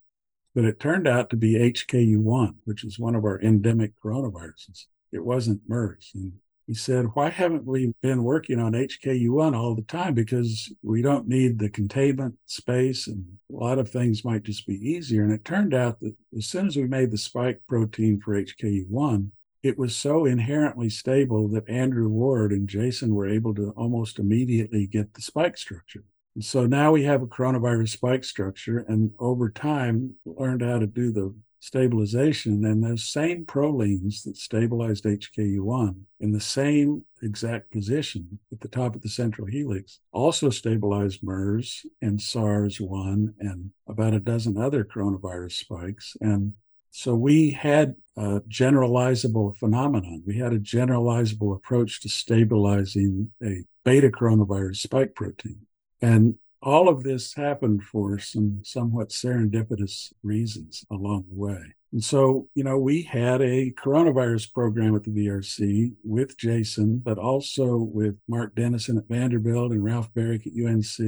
but 0.55 0.65
it 0.65 0.79
turned 0.79 1.07
out 1.07 1.29
to 1.29 1.35
be 1.35 1.55
HKU1, 1.55 2.55
which 2.65 2.83
is 2.83 2.99
one 2.99 3.15
of 3.15 3.23
our 3.23 3.41
endemic 3.41 3.91
coronaviruses. 4.03 4.85
It 5.11 5.25
wasn't 5.25 5.61
MERS. 5.67 6.11
And 6.13 6.33
he 6.67 6.73
said, 6.73 7.07
Why 7.13 7.29
haven't 7.29 7.65
we 7.65 7.93
been 8.01 8.23
working 8.23 8.59
on 8.59 8.73
HKU1 8.73 9.55
all 9.55 9.75
the 9.75 9.81
time? 9.81 10.13
Because 10.13 10.73
we 10.81 11.01
don't 11.01 11.27
need 11.27 11.59
the 11.59 11.69
containment 11.69 12.35
space 12.45 13.07
and 13.07 13.25
a 13.51 13.55
lot 13.55 13.79
of 13.79 13.89
things 13.89 14.23
might 14.23 14.43
just 14.43 14.65
be 14.65 14.75
easier. 14.75 15.23
And 15.23 15.33
it 15.33 15.43
turned 15.43 15.73
out 15.73 15.99
that 15.99 16.15
as 16.37 16.45
soon 16.45 16.67
as 16.67 16.77
we 16.77 16.85
made 16.85 17.11
the 17.11 17.17
spike 17.17 17.61
protein 17.67 18.21
for 18.21 18.41
HKU1, 18.41 19.31
it 19.61 19.77
was 19.77 19.95
so 19.95 20.25
inherently 20.25 20.89
stable 20.89 21.47
that 21.49 21.69
Andrew 21.69 22.09
Ward 22.09 22.51
and 22.51 22.67
Jason 22.67 23.15
were 23.15 23.27
able 23.27 23.55
to 23.55 23.71
almost 23.77 24.19
immediately 24.19 24.87
get 24.87 25.13
the 25.13 25.21
spike 25.21 25.57
structure. 25.57 26.03
So 26.39 26.65
now 26.65 26.91
we 26.91 27.03
have 27.03 27.21
a 27.21 27.27
coronavirus 27.27 27.89
spike 27.89 28.23
structure, 28.23 28.85
and 28.87 29.11
over 29.19 29.49
time 29.49 30.15
learned 30.25 30.63
how 30.63 30.79
to 30.79 30.87
do 30.87 31.11
the 31.11 31.33
stabilization. 31.63 32.65
And 32.65 32.83
those 32.83 33.05
same 33.05 33.45
prolines 33.45 34.23
that 34.23 34.35
stabilized 34.35 35.05
HKU1 35.05 35.95
in 36.19 36.33
the 36.33 36.41
same 36.41 37.05
exact 37.21 37.71
position 37.71 38.39
at 38.51 38.59
the 38.59 38.67
top 38.67 38.95
of 38.95 39.01
the 39.01 39.07
central 39.07 39.47
helix 39.47 39.99
also 40.11 40.49
stabilized 40.49 41.23
MERS 41.23 41.85
and 42.01 42.19
SARS1 42.19 43.33
and 43.39 43.71
about 43.87 44.13
a 44.13 44.19
dozen 44.19 44.57
other 44.57 44.83
coronavirus 44.83 45.53
spikes. 45.53 46.17
And 46.19 46.53
so 46.91 47.15
we 47.15 47.51
had 47.51 47.95
a 48.17 48.41
generalizable 48.41 49.55
phenomenon. 49.55 50.21
We 50.27 50.37
had 50.37 50.51
a 50.51 50.59
generalizable 50.59 51.55
approach 51.55 52.01
to 52.01 52.09
stabilizing 52.09 53.31
a 53.41 53.63
beta 53.85 54.09
coronavirus 54.09 54.77
spike 54.77 55.15
protein. 55.15 55.61
And 56.03 56.35
all 56.61 56.89
of 56.89 57.03
this 57.03 57.33
happened 57.33 57.83
for 57.83 58.19
some 58.19 58.59
somewhat 58.63 59.09
serendipitous 59.09 60.11
reasons 60.21 60.85
along 60.91 61.25
the 61.29 61.35
way. 61.35 61.61
And 61.93 62.03
so, 62.03 62.49
you 62.55 62.63
know, 62.63 62.77
we 62.77 63.03
had 63.03 63.41
a 63.41 63.71
coronavirus 63.71 64.51
program 64.51 64.95
at 64.95 65.03
the 65.03 65.11
VRC 65.11 65.93
with 66.03 66.37
Jason, 66.37 66.97
but 66.97 67.17
also 67.17 67.77
with 67.77 68.15
Mark 68.27 68.53
Dennison 68.55 68.97
at 68.97 69.07
Vanderbilt 69.07 69.71
and 69.71 69.83
Ralph 69.83 70.13
Baric 70.13 70.45
at 70.45 70.53
UNC 70.53 70.99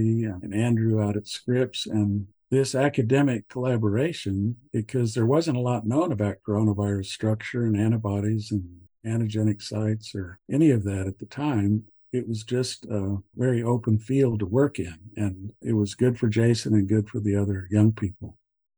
and 0.44 0.54
Andrew 0.54 1.04
out 1.04 1.18
at 1.18 1.28
Scripps. 1.28 1.88
And 1.88 2.28
this 2.50 2.74
academic 2.74 3.50
collaboration, 3.50 4.56
because 4.72 5.14
there 5.14 5.26
wasn't 5.26 5.58
a 5.58 5.62
lot 5.62 5.86
known 5.86 6.14
about 6.14 6.38
coronavirus 6.48 7.08
structure 7.08 7.66
and 7.66 7.76
antibodies 7.76 8.52
and 8.52 8.64
antigenic 9.06 9.62
sites 9.62 10.16
or 10.16 10.40
any 10.50 10.72
of 10.72 10.84
that 10.86 11.06
at 11.08 11.20
the 11.20 11.26
time, 11.26 11.84
it 12.16 12.28
was 12.28 12.44
just 12.44 12.86
a 12.86 13.18
very 13.36 13.62
open 13.62 14.00
field 14.00 14.40
to 14.40 14.46
work 14.46 14.80
in. 14.80 14.98
And 15.16 15.52
it 15.62 15.74
was 15.74 15.96
good 15.96 16.18
for 16.18 16.28
Jason 16.28 16.74
and 16.74 16.88
good 16.88 17.10
for 17.10 17.20
the 17.20 17.36
other 17.36 17.68
young 17.70 17.92
people. 17.92 18.38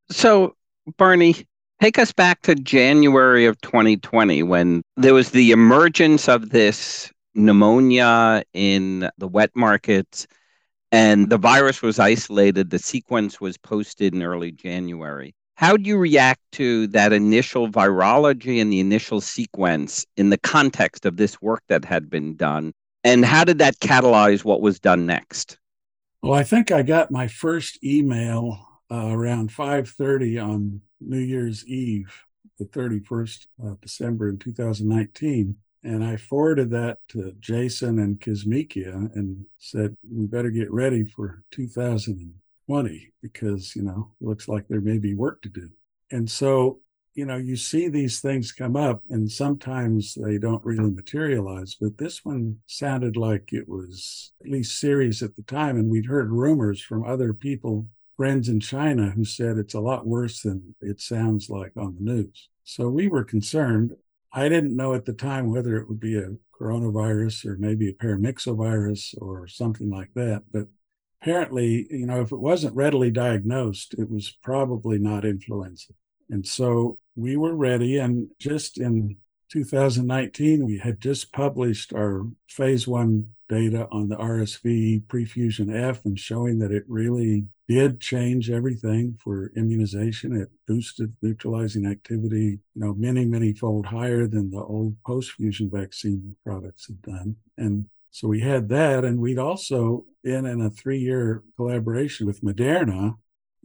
So, 0.10 0.56
Barney, 0.98 1.48
take 1.82 2.00
us 2.00 2.12
back 2.12 2.42
to 2.44 2.56
January 2.56 3.46
of 3.46 3.60
2020 3.62 4.44
when 4.44 4.82
there 4.96 5.14
was 5.14 5.32
the 5.32 5.52
emergence 5.52 6.28
of 6.28 6.50
this 6.50 7.12
pneumonia 7.36 8.44
in 8.54 9.10
the 9.18 9.28
wet 9.28 9.52
markets 9.56 10.26
and 10.92 11.30
the 11.30 11.38
virus 11.38 11.82
was 11.82 12.00
isolated. 12.00 12.70
The 12.70 12.80
sequence 12.80 13.42
was 13.42 13.58
posted 13.58 14.14
in 14.14 14.24
early 14.24 14.52
January. 14.52 15.36
How 15.56 15.76
do 15.76 15.84
you 15.84 15.98
react 15.98 16.40
to 16.54 16.88
that 16.88 17.14
initial 17.14 17.68
virology 17.68 18.62
and 18.62 18.72
the 18.72 18.80
initial 18.80 19.22
sequence 19.22 20.06
in 20.16 20.30
the 20.30 20.38
context 20.38 21.06
of 21.06 21.18
this 21.18 21.42
work 21.42 21.64
that 21.68 21.84
had 21.84 22.10
been 22.10 22.36
done? 22.36 22.74
And 23.04 23.24
how 23.24 23.44
did 23.44 23.60
that 23.60 23.80
catalyze 23.80 24.44
what 24.44 24.62
was 24.62 24.80
done 24.80 25.06
next? 25.06 25.58
Well, 26.22 26.34
I 26.34 26.44
think 26.44 26.72
I 26.72 26.82
got 26.82 27.12
my 27.12 27.28
first 27.28 27.84
email 27.84 28.60
uh, 28.92 29.10
around 29.12 29.52
5:30 29.52 30.44
on 30.44 30.82
New 31.00 31.20
Year's 31.20 31.66
Eve, 31.68 32.26
the 32.58 32.66
31st 32.66 33.46
of 33.64 33.82
December 33.82 34.30
in 34.30 34.40
2019, 34.40 35.56
and 35.84 36.04
I 36.04 36.18
forwarded 36.18 36.72
that 36.72 37.00
to 37.10 37.34
Jason 37.40 38.00
and 38.00 38.20
Kizzmekia 38.20 39.16
and 39.16 39.46
said 39.58 39.96
we 40.10 40.26
better 40.26 40.50
get 40.50 40.72
ready 40.72 41.06
for 41.06 41.44
2020 41.52 43.14
because 43.22 43.76
you 43.76 43.84
know 43.84 44.12
looks 44.20 44.48
like 44.48 44.68
there 44.68 44.82
may 44.82 44.98
be 44.98 45.14
work 45.14 45.42
to 45.44 45.50
do. 45.50 45.70
And 46.12 46.30
so 46.30 46.80
you 47.18 47.26
know, 47.26 47.36
you 47.36 47.56
see 47.56 47.88
these 47.88 48.20
things 48.20 48.52
come 48.52 48.76
up 48.76 49.02
and 49.10 49.30
sometimes 49.30 50.14
they 50.14 50.38
don't 50.38 50.64
really 50.64 50.92
materialize, 50.92 51.74
but 51.74 51.98
this 51.98 52.24
one 52.24 52.58
sounded 52.68 53.18
like 53.18 53.52
it 53.52 53.68
was 53.68 54.34
at 54.46 54.52
least 54.52 54.80
serious 54.80 55.24
at 55.24 55.36
the 55.36 55.42
time. 55.42 55.78
And 55.78 55.90
we'd 55.90 56.06
heard 56.06 56.30
rumors 56.30 56.80
from 56.80 57.04
other 57.04 57.34
people, 57.34 57.88
friends 58.18 58.50
in 58.50 58.60
China, 58.60 59.10
who 59.10 59.26
said 59.26 59.58
it's 59.58 59.74
a 59.74 59.80
lot 59.80 60.06
worse 60.06 60.44
than 60.44 60.76
it 60.80 61.02
sounds 61.02 61.50
like 61.50 61.72
on 61.76 61.96
the 61.96 62.04
news. 62.04 62.50
So 62.64 62.88
we 62.88 63.08
were 63.08 63.24
concerned. 63.24 63.94
I 64.32 64.48
didn't 64.48 64.76
know 64.76 64.94
at 64.94 65.06
the 65.06 65.14
time 65.14 65.52
whether 65.52 65.76
it 65.78 65.90
would 65.90 66.00
be 66.00 66.20
a 66.20 66.36
coronavirus 66.62 67.48
or 67.48 67.58
maybe 67.58 67.90
a 67.90 67.94
paramyxovirus 67.94 69.20
or 69.20 69.48
something 69.48 69.90
like 69.90 70.12
that. 70.14 70.44
But 70.54 70.68
apparently, 71.20 71.88
you 71.90 72.06
know, 72.06 72.22
if 72.22 72.32
it 72.32 72.40
wasn't 72.40 72.76
readily 72.76 73.10
diagnosed, 73.10 73.96
it 73.98 74.08
was 74.08 74.38
probably 74.44 75.00
not 75.00 75.26
influenza. 75.26 75.94
And 76.30 76.46
so 76.46 77.00
we 77.18 77.36
were 77.36 77.56
ready. 77.56 77.98
And 77.98 78.30
just 78.40 78.78
in 78.78 79.18
2019, 79.52 80.66
we 80.66 80.78
had 80.78 81.02
just 81.02 81.34
published 81.34 81.92
our 81.94 82.28
phase 82.48 82.88
one 82.88 83.30
data 83.50 83.88
on 83.92 84.08
the 84.08 84.18
RSV 84.18 85.06
prefusion 85.08 85.74
F 85.74 86.06
and 86.06 86.20
showing 86.20 86.60
that 86.60 86.72
it 86.72 86.84
really 86.88 87.46
did 87.68 88.00
change 88.00 88.50
everything 88.50 89.18
for 89.22 89.52
immunization. 89.58 90.36
It 90.36 90.50
boosted 90.68 91.14
neutralizing 91.22 91.86
activity, 91.86 92.60
you 92.76 92.82
know, 92.82 92.94
many, 92.94 93.26
many 93.26 93.54
fold 93.54 93.88
higher 93.88 94.28
than 94.28 94.52
the 94.52 94.62
old 94.62 94.96
post-fusion 95.06 95.70
vaccine 95.72 96.36
products 96.46 96.88
had 96.88 97.02
done. 97.02 97.36
And 97.58 97.86
so 98.12 98.28
we 98.28 98.42
had 98.42 98.70
that. 98.70 99.04
And 99.04 99.20
we'd 99.20 99.40
also 99.40 100.06
been 100.24 100.46
in 100.46 100.62
a 100.62 100.70
three-year 100.70 101.44
collaboration 101.56 102.28
with 102.28 102.42
Moderna 102.42 103.16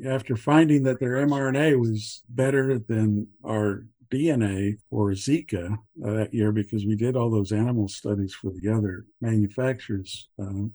after 0.05 0.37
finding 0.37 0.83
that 0.85 1.01
their 1.01 1.27
mRNA 1.27 1.79
was 1.79 2.23
better 2.29 2.79
than 2.79 3.29
our 3.45 3.87
DNA 4.13 4.77
for 4.91 5.11
Zika 5.13 5.73
uh, 6.05 6.13
that 6.13 6.35
year, 6.35 6.53
because 6.53 6.85
we 6.85 6.97
did 6.97 7.17
all 7.17 7.31
those 7.31 7.53
animal 7.53 7.89
studies 7.89 8.35
for 8.35 8.53
the 8.53 8.71
other 8.71 9.07
manufacturers, 9.21 10.29
um, 10.39 10.73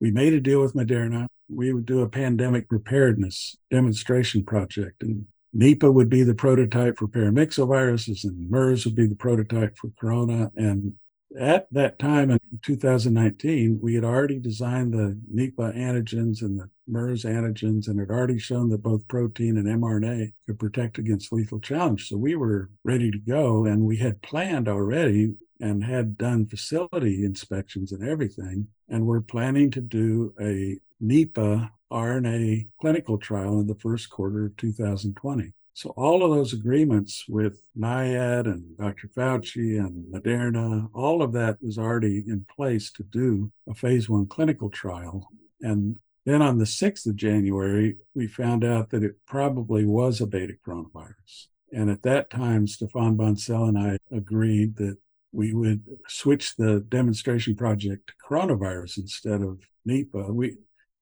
we 0.00 0.10
made 0.10 0.32
a 0.32 0.40
deal 0.40 0.60
with 0.60 0.74
Moderna. 0.74 1.26
We 1.48 1.72
would 1.72 1.86
do 1.86 2.00
a 2.00 2.08
pandemic 2.08 2.68
preparedness 2.68 3.56
demonstration 3.70 4.44
project, 4.44 5.02
and 5.02 5.26
Nipah 5.54 5.92
would 5.92 6.08
be 6.08 6.22
the 6.22 6.34
prototype 6.34 6.96
for 6.98 7.06
paramyxoviruses, 7.06 8.24
and 8.24 8.50
MERS 8.50 8.84
would 8.84 8.96
be 8.96 9.06
the 9.06 9.16
prototype 9.16 9.76
for 9.76 9.90
corona, 10.00 10.50
and 10.56 10.94
at 11.38 11.72
that 11.72 11.98
time 11.98 12.30
in 12.30 12.40
2019, 12.62 13.78
we 13.82 13.94
had 13.94 14.04
already 14.04 14.38
designed 14.38 14.92
the 14.92 15.18
Nipah 15.32 15.76
antigens 15.76 16.42
and 16.42 16.58
the 16.58 16.68
MERS 16.86 17.24
antigens 17.24 17.86
and 17.86 18.00
had 18.00 18.10
already 18.10 18.38
shown 18.38 18.68
that 18.70 18.82
both 18.82 19.06
protein 19.06 19.56
and 19.56 19.66
mRNA 19.66 20.32
could 20.46 20.58
protect 20.58 20.98
against 20.98 21.32
lethal 21.32 21.60
challenge. 21.60 22.08
So 22.08 22.16
we 22.16 22.34
were 22.34 22.70
ready 22.84 23.10
to 23.10 23.18
go 23.18 23.64
and 23.64 23.82
we 23.82 23.98
had 23.98 24.22
planned 24.22 24.68
already 24.68 25.34
and 25.60 25.84
had 25.84 26.18
done 26.18 26.46
facility 26.46 27.24
inspections 27.24 27.92
and 27.92 28.06
everything. 28.06 28.68
And 28.88 29.06
we're 29.06 29.20
planning 29.20 29.70
to 29.72 29.80
do 29.80 30.34
a 30.40 30.78
Nipah 31.02 31.70
RNA 31.92 32.68
clinical 32.80 33.18
trial 33.18 33.60
in 33.60 33.66
the 33.66 33.74
first 33.74 34.10
quarter 34.10 34.46
of 34.46 34.56
2020. 34.56 35.52
So 35.80 35.94
all 35.96 36.22
of 36.22 36.30
those 36.30 36.52
agreements 36.52 37.24
with 37.26 37.62
NIAID 37.74 38.44
and 38.44 38.76
Dr. 38.76 39.08
Fauci 39.08 39.78
and 39.78 40.12
Moderna, 40.12 40.90
all 40.92 41.22
of 41.22 41.32
that 41.32 41.56
was 41.62 41.78
already 41.78 42.22
in 42.28 42.44
place 42.54 42.92
to 42.92 43.02
do 43.02 43.50
a 43.66 43.74
phase 43.74 44.06
one 44.06 44.26
clinical 44.26 44.68
trial. 44.68 45.30
And 45.62 45.96
then 46.26 46.42
on 46.42 46.58
the 46.58 46.66
6th 46.66 47.06
of 47.06 47.16
January, 47.16 47.96
we 48.14 48.26
found 48.26 48.62
out 48.62 48.90
that 48.90 49.02
it 49.02 49.14
probably 49.26 49.86
was 49.86 50.20
a 50.20 50.26
beta 50.26 50.52
coronavirus. 50.66 51.46
And 51.72 51.88
at 51.88 52.02
that 52.02 52.28
time, 52.28 52.66
Stefan 52.66 53.16
Bancel 53.16 53.66
and 53.66 53.78
I 53.78 53.96
agreed 54.14 54.76
that 54.76 54.98
we 55.32 55.54
would 55.54 55.82
switch 56.08 56.56
the 56.56 56.84
demonstration 56.90 57.56
project 57.56 58.08
to 58.08 58.12
coronavirus 58.28 58.98
instead 58.98 59.40
of 59.40 59.60
Nipah. 59.88 60.30
We 60.30 60.58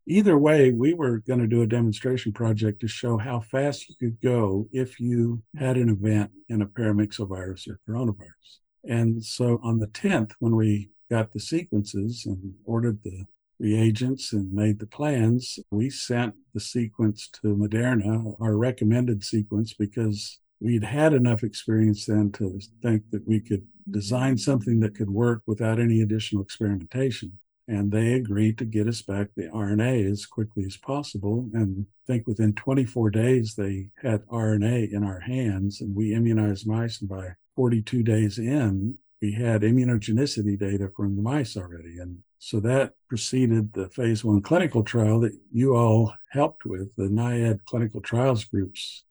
either 0.09 0.39
way, 0.39 0.73
we 0.73 0.95
were 0.95 1.19
going 1.19 1.41
to 1.41 1.47
do 1.47 1.63
a 1.63 1.67
demonstration 1.67 2.33
project 2.33 2.81
to 2.81 2.89
show 2.89 3.19
how 3.19 3.41
fast 3.41 3.89
you 3.89 3.95
could 4.01 4.21
go 4.21 4.69
if 4.73 4.99
you 4.99 5.43
had 5.57 5.77
an 5.77 5.89
event 5.89 6.31
in 6.49 6.63
a 6.63 6.67
paramyxovirus 6.67 7.69
or 7.69 7.79
coronavirus. 7.89 8.59
And 8.85 9.23
so 9.23 9.61
on 9.63 9.79
the 9.79 9.87
10th, 9.89 10.33
when 10.39 10.57
we 10.57 10.91
got 11.11 11.33
the 11.33 11.41
sequences 11.41 12.25
and 12.27 12.55
ordered 12.65 13.03
the 13.03 13.25
reagents 13.59 14.33
and 14.33 14.53
made 14.53 14.79
the 14.79 14.87
plans, 14.87 15.59
we 15.71 15.91
sent 15.91 16.35
the 16.55 16.61
sequence 16.61 17.29
to 17.43 17.57
Moderna, 17.57 18.35
our 18.41 18.57
recommended 18.57 19.25
sequence, 19.25 19.75
because 19.75 20.39
we'd 20.61 20.85
had 20.85 21.13
enough 21.13 21.43
experience 21.43 22.07
then 22.07 22.33
to 22.33 22.59
think 22.83 23.03
that 23.11 23.27
we 23.27 23.41
could 23.41 23.67
design 23.91 24.39
something 24.39 24.81
that 24.81 24.95
could 24.95 25.11
work 25.11 25.43
without 25.47 25.81
any 25.81 26.01
additional 26.01 26.43
experimentation 26.43 27.39
and 27.69 27.93
they 27.93 28.15
agreed 28.15 28.57
to 28.59 28.65
get 28.65 28.89
us 28.89 29.03
back 29.03 29.29
the 29.37 29.49
RNA 29.49 30.11
as 30.11 30.25
quickly 30.25 30.65
as 30.65 30.79
possible. 30.79 31.51
And 31.53 31.87
I 31.87 32.13
think 32.13 32.27
within 32.27 32.55
24 32.55 33.11
days, 33.11 33.55
they 33.55 33.91
had 34.03 34.27
RNA 34.27 34.91
in 34.91 35.05
our 35.05 35.21
hands, 35.21 35.83
and 35.83 35.95
we 35.95 36.15
immunized 36.15 36.67
mice. 36.67 37.01
And 37.01 37.11
by 37.11 37.35
42 37.57 38.03
days 38.03 38.39
in, 38.39 38.97
we 39.21 39.33
had 39.33 39.63
immunogenicity 39.63 40.59
data 40.59 40.91
from 40.97 41.17
the 41.17 41.23
mice 41.23 41.57
already. 41.57 41.99
And 41.99 42.21
so 42.39 42.59
that 42.61 42.95
preceded 43.09 43.75
the 43.75 43.91
phase 43.91 44.25
one 44.25 44.41
clinical 44.41 44.83
trial 44.83 45.21
that 45.21 45.37
you 45.53 45.77
all 45.77 46.15
helped 46.31 46.65
with. 46.65 46.95
The 46.97 47.09
NIAID 47.09 47.65
clinical 47.67 48.01
trials 48.01 48.45
groups 48.45 49.05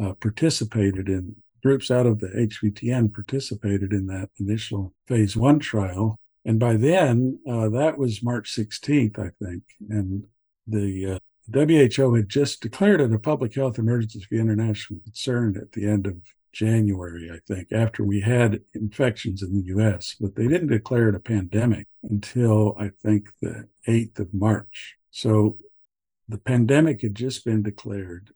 uh, 0.00 0.12
participated 0.14 1.08
in, 1.08 1.34
groups 1.62 1.90
out 1.90 2.06
of 2.06 2.20
the 2.20 2.28
HVTN 2.28 3.12
participated 3.12 3.92
in 3.92 4.06
that 4.06 4.28
initial 4.38 4.94
phase 5.08 5.36
one 5.36 5.58
trial. 5.58 6.19
And 6.44 6.58
by 6.58 6.76
then, 6.76 7.38
uh, 7.48 7.68
that 7.70 7.98
was 7.98 8.22
March 8.22 8.54
16th, 8.54 9.18
I 9.18 9.30
think. 9.44 9.62
And 9.88 10.26
the 10.66 11.12
uh, 11.12 11.18
WHO 11.52 12.14
had 12.14 12.28
just 12.28 12.62
declared 12.62 13.00
it 13.00 13.12
a 13.12 13.18
public 13.18 13.54
health 13.54 13.78
emergency 13.78 14.24
of 14.30 14.40
international 14.40 15.00
concern 15.04 15.56
at 15.56 15.72
the 15.72 15.86
end 15.86 16.06
of 16.06 16.16
January, 16.52 17.30
I 17.32 17.38
think, 17.46 17.72
after 17.72 18.04
we 18.04 18.20
had 18.20 18.60
infections 18.74 19.42
in 19.42 19.52
the 19.52 19.66
US, 19.76 20.16
but 20.20 20.34
they 20.34 20.48
didn't 20.48 20.68
declare 20.68 21.08
it 21.08 21.14
a 21.14 21.20
pandemic 21.20 21.86
until 22.02 22.76
I 22.78 22.90
think 23.02 23.28
the 23.40 23.68
8th 23.86 24.18
of 24.18 24.34
March. 24.34 24.96
So 25.10 25.58
the 26.28 26.38
pandemic 26.38 27.02
had 27.02 27.14
just 27.14 27.44
been 27.44 27.62
declared. 27.62 28.30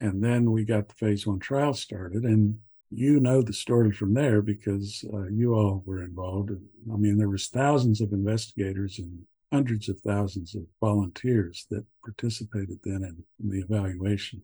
And 0.00 0.22
then 0.22 0.52
we 0.52 0.64
got 0.64 0.88
the 0.88 0.94
phase 0.94 1.26
one 1.26 1.40
trial 1.40 1.74
started. 1.74 2.22
And 2.24 2.58
you 2.90 3.20
know 3.20 3.42
the 3.42 3.52
story 3.52 3.92
from 3.92 4.14
there 4.14 4.40
because 4.40 5.04
uh, 5.12 5.28
you 5.28 5.54
all 5.54 5.82
were 5.84 6.02
involved. 6.02 6.50
I 6.92 6.96
mean, 6.96 7.18
there 7.18 7.28
was 7.28 7.48
thousands 7.48 8.00
of 8.00 8.12
investigators 8.12 8.98
and 8.98 9.22
hundreds 9.52 9.88
of 9.88 9.98
thousands 10.00 10.54
of 10.54 10.62
volunteers 10.80 11.66
that 11.70 11.84
participated 12.04 12.78
then 12.84 13.02
in, 13.02 13.22
in 13.42 13.50
the 13.50 13.60
evaluation. 13.60 14.42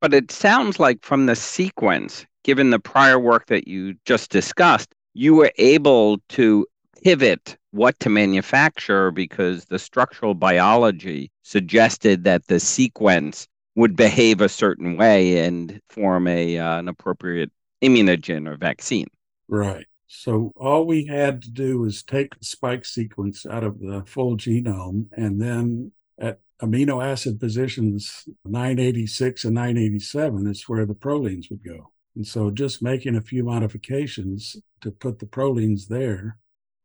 But 0.00 0.14
it 0.14 0.30
sounds 0.30 0.80
like 0.80 1.04
from 1.04 1.26
the 1.26 1.36
sequence, 1.36 2.24
given 2.42 2.70
the 2.70 2.78
prior 2.78 3.18
work 3.18 3.46
that 3.46 3.68
you 3.68 3.94
just 4.04 4.30
discussed, 4.30 4.94
you 5.14 5.34
were 5.34 5.52
able 5.58 6.18
to 6.30 6.66
pivot 7.02 7.56
what 7.72 7.98
to 8.00 8.08
manufacture 8.08 9.10
because 9.10 9.66
the 9.66 9.78
structural 9.78 10.34
biology 10.34 11.30
suggested 11.42 12.24
that 12.24 12.46
the 12.46 12.60
sequence 12.60 13.46
would 13.76 13.94
behave 13.94 14.40
a 14.40 14.48
certain 14.48 14.96
way 14.96 15.38
and 15.44 15.80
form 15.88 16.26
a 16.26 16.58
uh, 16.58 16.78
an 16.78 16.88
appropriate 16.88 17.50
immunogen 17.82 18.48
or 18.48 18.56
vaccine. 18.56 19.08
Right. 19.48 19.86
So 20.06 20.52
all 20.56 20.86
we 20.86 21.06
had 21.06 21.42
to 21.42 21.50
do 21.50 21.78
was 21.78 22.02
take 22.02 22.36
the 22.38 22.44
spike 22.44 22.84
sequence 22.84 23.46
out 23.46 23.62
of 23.62 23.78
the 23.78 24.02
full 24.06 24.36
genome 24.36 25.06
and 25.12 25.40
then 25.40 25.92
at 26.18 26.40
amino 26.60 27.04
acid 27.04 27.38
positions 27.38 28.28
986 28.44 29.44
and 29.44 29.54
987 29.54 30.46
is 30.46 30.68
where 30.68 30.84
the 30.84 30.94
prolines 30.94 31.48
would 31.48 31.64
go. 31.64 31.92
And 32.16 32.26
so 32.26 32.50
just 32.50 32.82
making 32.82 33.16
a 33.16 33.22
few 33.22 33.44
modifications 33.44 34.56
to 34.80 34.90
put 34.90 35.20
the 35.20 35.26
prolines 35.26 35.86
there, 35.86 36.38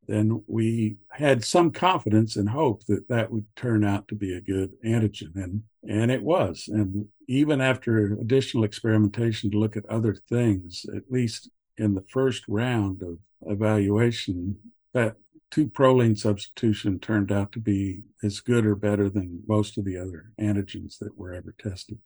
then 0.08 0.44
we 0.48 0.98
had 1.12 1.44
some 1.44 1.72
confidence 1.72 2.36
and 2.36 2.50
hope 2.50 2.86
that 2.86 3.08
that 3.10 3.32
would 3.32 3.46
turn 3.56 3.84
out 3.84 4.08
to 4.08 4.16
be 4.16 4.34
a 4.34 4.42
good 4.42 4.72
antigen. 4.86 5.36
And, 5.36 5.64
and 5.88 6.12
it 6.12 6.24
was. 6.24 6.68
And 6.68 7.08
even 7.28 7.62
after 7.62 8.14
additional 8.14 8.64
experimentation 8.64 9.52
to 9.52 9.60
look 9.60 9.76
at 9.76 9.86
other 9.88 10.16
things, 10.30 10.86
at 10.96 11.04
least 11.10 11.50
in 11.78 11.94
the 11.94 12.06
first 12.10 12.44
round 12.48 13.02
of 13.02 13.20
evaluation, 13.46 14.58
that 14.94 15.16
two 15.52 15.68
proline 15.68 16.18
substitution 16.18 17.00
turned 17.00 17.32
out 17.32 17.52
to 17.52 17.60
be 17.60 18.04
as 18.24 18.40
good 18.40 18.66
or 18.66 18.76
better 18.76 19.10
than 19.10 19.44
most 19.48 19.78
of 19.78 19.86
the 19.86 19.98
other 19.98 20.32
antigens 20.40 20.98
that 21.00 21.18
were 21.18 21.34
ever 21.34 21.56
tested. 21.58 22.00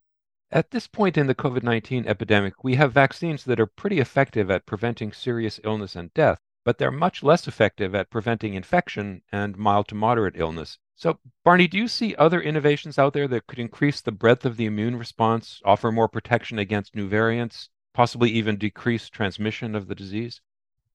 At 0.51 0.71
this 0.71 0.87
point 0.87 1.17
in 1.17 1.27
the 1.27 1.35
COVID 1.35 1.61
19 1.61 2.07
epidemic, 2.07 2.63
we 2.63 2.75
have 2.75 2.91
vaccines 2.91 3.43
that 3.45 3.59
are 3.59 3.67
pretty 3.67 3.99
effective 3.99 4.49
at 4.49 4.65
preventing 4.65 5.11
serious 5.11 5.59
illness 5.63 5.95
and 5.95 6.13
death, 6.13 6.39
but 6.63 6.77
they're 6.77 6.91
much 6.91 7.23
less 7.23 7.47
effective 7.47 7.95
at 7.95 8.09
preventing 8.09 8.53
infection 8.53 9.21
and 9.31 9.57
mild 9.57 9.87
to 9.87 9.95
moderate 9.95 10.35
illness. 10.37 10.77
So, 10.95 11.19
Barney, 11.45 11.67
do 11.67 11.77
you 11.77 11.87
see 11.87 12.15
other 12.15 12.41
innovations 12.41 12.99
out 12.99 13.13
there 13.13 13.27
that 13.29 13.47
could 13.47 13.59
increase 13.59 14.01
the 14.01 14.11
breadth 14.11 14.45
of 14.45 14.57
the 14.57 14.65
immune 14.65 14.97
response, 14.97 15.61
offer 15.63 15.91
more 15.91 16.09
protection 16.09 16.59
against 16.59 16.95
new 16.95 17.07
variants, 17.07 17.69
possibly 17.93 18.29
even 18.31 18.57
decrease 18.57 19.09
transmission 19.09 19.75
of 19.75 19.87
the 19.87 19.95
disease? 19.95 20.41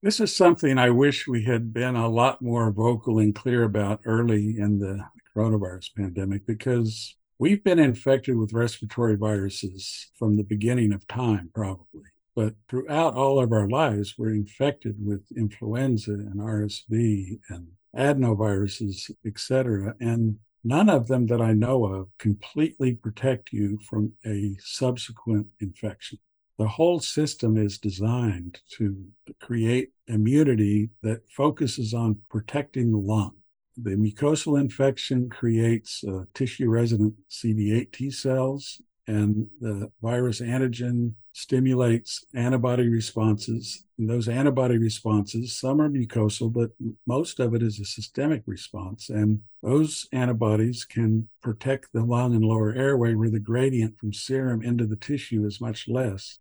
This 0.03 0.21
is 0.21 0.37
something 0.37 0.77
I 0.77 0.91
wish 0.91 1.27
we 1.27 1.45
had 1.45 1.73
been 1.73 1.97
a 1.97 2.09
lot 2.09 2.43
more 2.43 2.71
vocal 2.71 3.19
and 3.19 3.35
clear 3.35 3.63
about 3.63 4.01
early 4.05 4.59
in 4.59 4.79
the 4.79 5.03
coronavirus 5.35 5.95
pandemic 5.97 6.47
because 6.47 7.17
we've 7.39 7.65
been 7.65 7.79
infected 7.79 8.37
with 8.37 8.53
respiratory 8.53 9.17
viruses 9.17 10.11
from 10.19 10.37
the 10.37 10.45
beginning 10.45 10.93
of 10.93 11.07
time, 11.07 11.51
probably. 11.55 12.03
But 12.35 12.55
throughout 12.69 13.15
all 13.15 13.41
of 13.41 13.53
our 13.53 13.69
lives, 13.69 14.15
we're 14.19 14.35
infected 14.35 14.97
with 14.99 15.23
influenza 15.37 16.13
and 16.13 16.41
RSV 16.41 17.39
and 17.49 17.69
adenoviruses, 17.97 19.11
et 19.25 19.39
cetera. 19.39 19.95
And 20.01 20.39
none 20.65 20.89
of 20.89 21.07
them 21.07 21.27
that 21.27 21.41
I 21.41 21.53
know 21.53 21.85
of 21.87 22.09
completely 22.19 22.95
protect 22.95 23.53
you 23.53 23.79
from 23.89 24.13
a 24.27 24.57
subsequent 24.59 25.47
infection 25.61 26.19
the 26.59 26.69
whole 26.69 27.01
system 27.01 27.57
is 27.57 27.79
designed 27.79 28.61
to 28.77 29.05
create 29.41 29.91
immunity 30.07 30.91
that 31.03 31.23
focuses 31.31 31.93
on 31.95 32.19
protecting 32.31 32.93
the 32.93 32.99
lung. 32.99 33.33
The 33.77 33.97
mucosal 33.97 34.61
infection 34.61 35.29
creates 35.29 36.05
uh, 36.05 36.25
tissue 36.33 36.71
resident 36.71 37.15
CD8 37.29 37.93
T 37.93 38.11
cells, 38.11 38.81
and 39.09 39.49
the 39.61 39.91
virus 40.01 40.41
antigen 40.41 41.15
stimulates 41.35 42.25
antibody 42.35 42.89
responses. 42.89 43.85
And 43.99 44.09
those 44.09 44.29
antibody 44.29 44.79
responses, 44.79 45.57
some 45.57 45.81
are 45.81 45.91
mucosal, 45.91 46.51
but 46.51 46.71
most 47.07 47.41
of 47.41 47.55
it 47.55 47.63
is 47.63 47.79
a 47.79 47.85
systemic 47.85 48.43
response. 48.47 49.11
And 49.11 49.41
those 49.63 50.09
antibodies 50.13 50.85
can 50.85 51.29
protect 51.43 51.93
the 51.93 52.05
lung 52.05 52.35
and 52.35 52.45
lower 52.45 52.73
airway 52.73 53.15
where 53.15 53.31
the 53.31 53.41
gradient 53.41 53.99
from 53.99 54.13
serum 54.13 54.63
into 54.63 54.87
the 54.87 54.97
tissue 54.97 55.45
is 55.45 55.61
much 55.61 55.89
less 55.89 56.39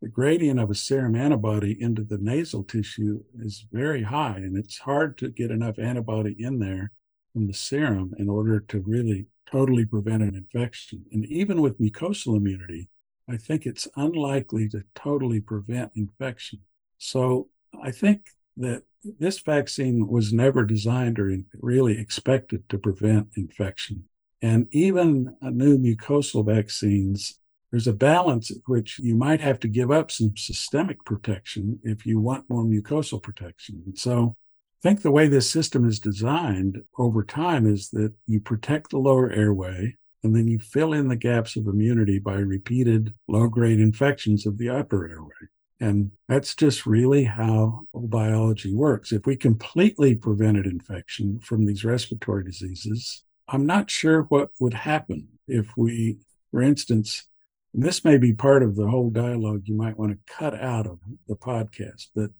the 0.00 0.08
gradient 0.08 0.58
of 0.58 0.70
a 0.70 0.74
serum 0.74 1.14
antibody 1.14 1.76
into 1.80 2.02
the 2.02 2.16
nasal 2.18 2.64
tissue 2.64 3.22
is 3.38 3.66
very 3.70 4.02
high, 4.02 4.36
and 4.36 4.56
it's 4.56 4.78
hard 4.78 5.18
to 5.18 5.28
get 5.28 5.50
enough 5.50 5.78
antibody 5.78 6.34
in 6.38 6.58
there 6.58 6.92
from 7.32 7.46
the 7.46 7.52
serum 7.52 8.14
in 8.18 8.28
order 8.28 8.60
to 8.60 8.80
really 8.80 9.26
totally 9.50 9.84
prevent 9.84 10.22
an 10.22 10.34
infection. 10.34 11.04
And 11.12 11.26
even 11.26 11.60
with 11.60 11.78
mucosal 11.78 12.36
immunity, 12.36 12.88
I 13.30 13.36
think 13.36 13.66
it's 13.66 13.88
unlikely 13.96 14.68
to 14.70 14.84
totally 14.94 15.40
prevent 15.40 15.92
infection. 15.94 16.60
So 16.98 17.48
I 17.82 17.90
think 17.90 18.30
that 18.56 18.82
this 19.18 19.38
vaccine 19.38 20.08
was 20.08 20.32
never 20.32 20.64
designed 20.64 21.18
or 21.18 21.34
really 21.60 21.98
expected 21.98 22.68
to 22.68 22.78
prevent 22.78 23.28
infection. 23.36 24.04
And 24.42 24.66
even 24.72 25.36
new 25.42 25.78
mucosal 25.78 26.44
vaccines 26.44 27.40
there's 27.70 27.86
a 27.86 27.92
balance 27.92 28.50
at 28.50 28.58
which 28.66 28.98
you 28.98 29.14
might 29.14 29.40
have 29.40 29.60
to 29.60 29.68
give 29.68 29.90
up 29.90 30.10
some 30.10 30.36
systemic 30.36 31.04
protection 31.04 31.78
if 31.84 32.04
you 32.04 32.18
want 32.18 32.50
more 32.50 32.64
mucosal 32.64 33.22
protection. 33.22 33.94
So 33.96 34.36
I 34.80 34.88
think 34.88 35.02
the 35.02 35.10
way 35.10 35.28
this 35.28 35.50
system 35.50 35.86
is 35.86 36.00
designed 36.00 36.78
over 36.98 37.22
time 37.22 37.66
is 37.66 37.90
that 37.90 38.12
you 38.26 38.40
protect 38.40 38.90
the 38.90 38.98
lower 38.98 39.30
airway 39.30 39.96
and 40.22 40.34
then 40.34 40.48
you 40.48 40.58
fill 40.58 40.92
in 40.92 41.08
the 41.08 41.16
gaps 41.16 41.56
of 41.56 41.66
immunity 41.66 42.18
by 42.18 42.34
repeated 42.34 43.14
low 43.28 43.48
grade 43.48 43.80
infections 43.80 44.46
of 44.46 44.58
the 44.58 44.68
upper 44.68 45.08
airway. 45.08 45.48
And 45.80 46.10
that's 46.28 46.54
just 46.54 46.84
really 46.84 47.24
how 47.24 47.86
biology 47.94 48.74
works. 48.74 49.12
If 49.12 49.24
we 49.24 49.34
completely 49.34 50.14
prevented 50.14 50.66
infection 50.66 51.40
from 51.40 51.64
these 51.64 51.84
respiratory 51.84 52.44
diseases, 52.44 53.24
I'm 53.48 53.64
not 53.64 53.90
sure 53.90 54.22
what 54.24 54.50
would 54.60 54.74
happen 54.74 55.28
if 55.48 55.76
we, 55.76 56.18
for 56.50 56.60
instance, 56.60 57.24
and 57.72 57.82
this 57.82 58.04
may 58.04 58.18
be 58.18 58.32
part 58.32 58.62
of 58.62 58.74
the 58.74 58.88
whole 58.88 59.10
dialogue 59.10 59.62
you 59.64 59.76
might 59.76 59.96
want 59.96 60.12
to 60.12 60.34
cut 60.34 60.54
out 60.60 60.86
of 60.86 60.98
the 61.28 61.36
podcast. 61.36 62.08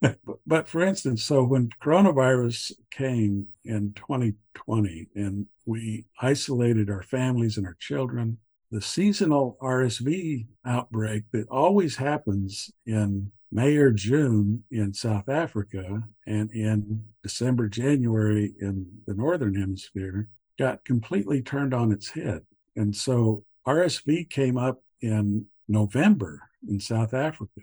But, 0.00 0.18
but 0.46 0.68
for 0.68 0.82
instance, 0.82 1.22
so 1.22 1.44
when 1.44 1.70
coronavirus 1.82 2.72
came 2.90 3.46
in 3.64 3.94
2020 3.94 5.08
and 5.14 5.46
we 5.64 6.04
isolated 6.20 6.90
our 6.90 7.02
families 7.02 7.56
and 7.56 7.66
our 7.66 7.76
children, 7.80 8.38
the 8.70 8.82
seasonal 8.82 9.56
RSV 9.62 10.46
outbreak 10.66 11.24
that 11.32 11.48
always 11.48 11.96
happens 11.96 12.70
in 12.84 13.30
May 13.50 13.76
or 13.76 13.92
June 13.92 14.64
in 14.70 14.92
South 14.92 15.28
Africa 15.28 16.02
and 16.26 16.50
in 16.50 17.04
December, 17.22 17.68
January 17.68 18.52
in 18.60 18.86
the 19.06 19.14
Northern 19.14 19.54
Hemisphere 19.54 20.28
got 20.58 20.84
completely 20.84 21.40
turned 21.40 21.72
on 21.72 21.92
its 21.92 22.10
head. 22.10 22.42
And 22.76 22.94
so 22.94 23.44
RSV 23.66 24.28
came 24.30 24.56
up 24.56 24.82
in 25.00 25.46
November 25.68 26.42
in 26.68 26.80
South 26.80 27.14
Africa. 27.14 27.62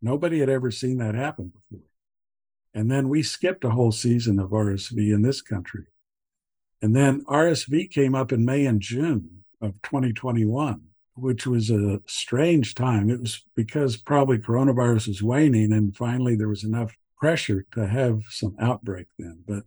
Nobody 0.00 0.40
had 0.40 0.48
ever 0.48 0.70
seen 0.70 0.98
that 0.98 1.14
happen 1.14 1.52
before. 1.54 1.86
And 2.74 2.90
then 2.90 3.08
we 3.08 3.22
skipped 3.22 3.64
a 3.64 3.70
whole 3.70 3.92
season 3.92 4.38
of 4.38 4.50
RSV 4.50 4.96
in 5.12 5.22
this 5.22 5.42
country. 5.42 5.86
And 6.80 6.94
then 6.94 7.24
RSV 7.24 7.90
came 7.90 8.14
up 8.14 8.32
in 8.32 8.44
May 8.44 8.66
and 8.66 8.80
June 8.80 9.44
of 9.60 9.72
2021, 9.82 10.82
which 11.14 11.46
was 11.46 11.70
a 11.70 12.00
strange 12.06 12.74
time. 12.74 13.10
It 13.10 13.20
was 13.20 13.42
because 13.56 13.96
probably 13.96 14.38
coronavirus 14.38 15.08
was 15.08 15.22
waning 15.22 15.72
and 15.72 15.96
finally 15.96 16.36
there 16.36 16.48
was 16.48 16.62
enough 16.62 16.96
pressure 17.16 17.66
to 17.72 17.86
have 17.86 18.22
some 18.30 18.54
outbreak 18.60 19.06
then. 19.18 19.42
But 19.46 19.64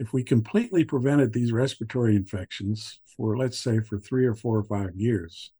if 0.00 0.14
we 0.14 0.24
completely 0.24 0.82
prevented 0.82 1.30
these 1.30 1.52
respiratory 1.52 2.16
infections 2.16 3.00
for, 3.16 3.36
let's 3.36 3.58
say, 3.58 3.80
for 3.80 3.98
three 3.98 4.24
or 4.24 4.34
four 4.34 4.56
or 4.56 4.64
five 4.64 4.96
years, 4.96 5.52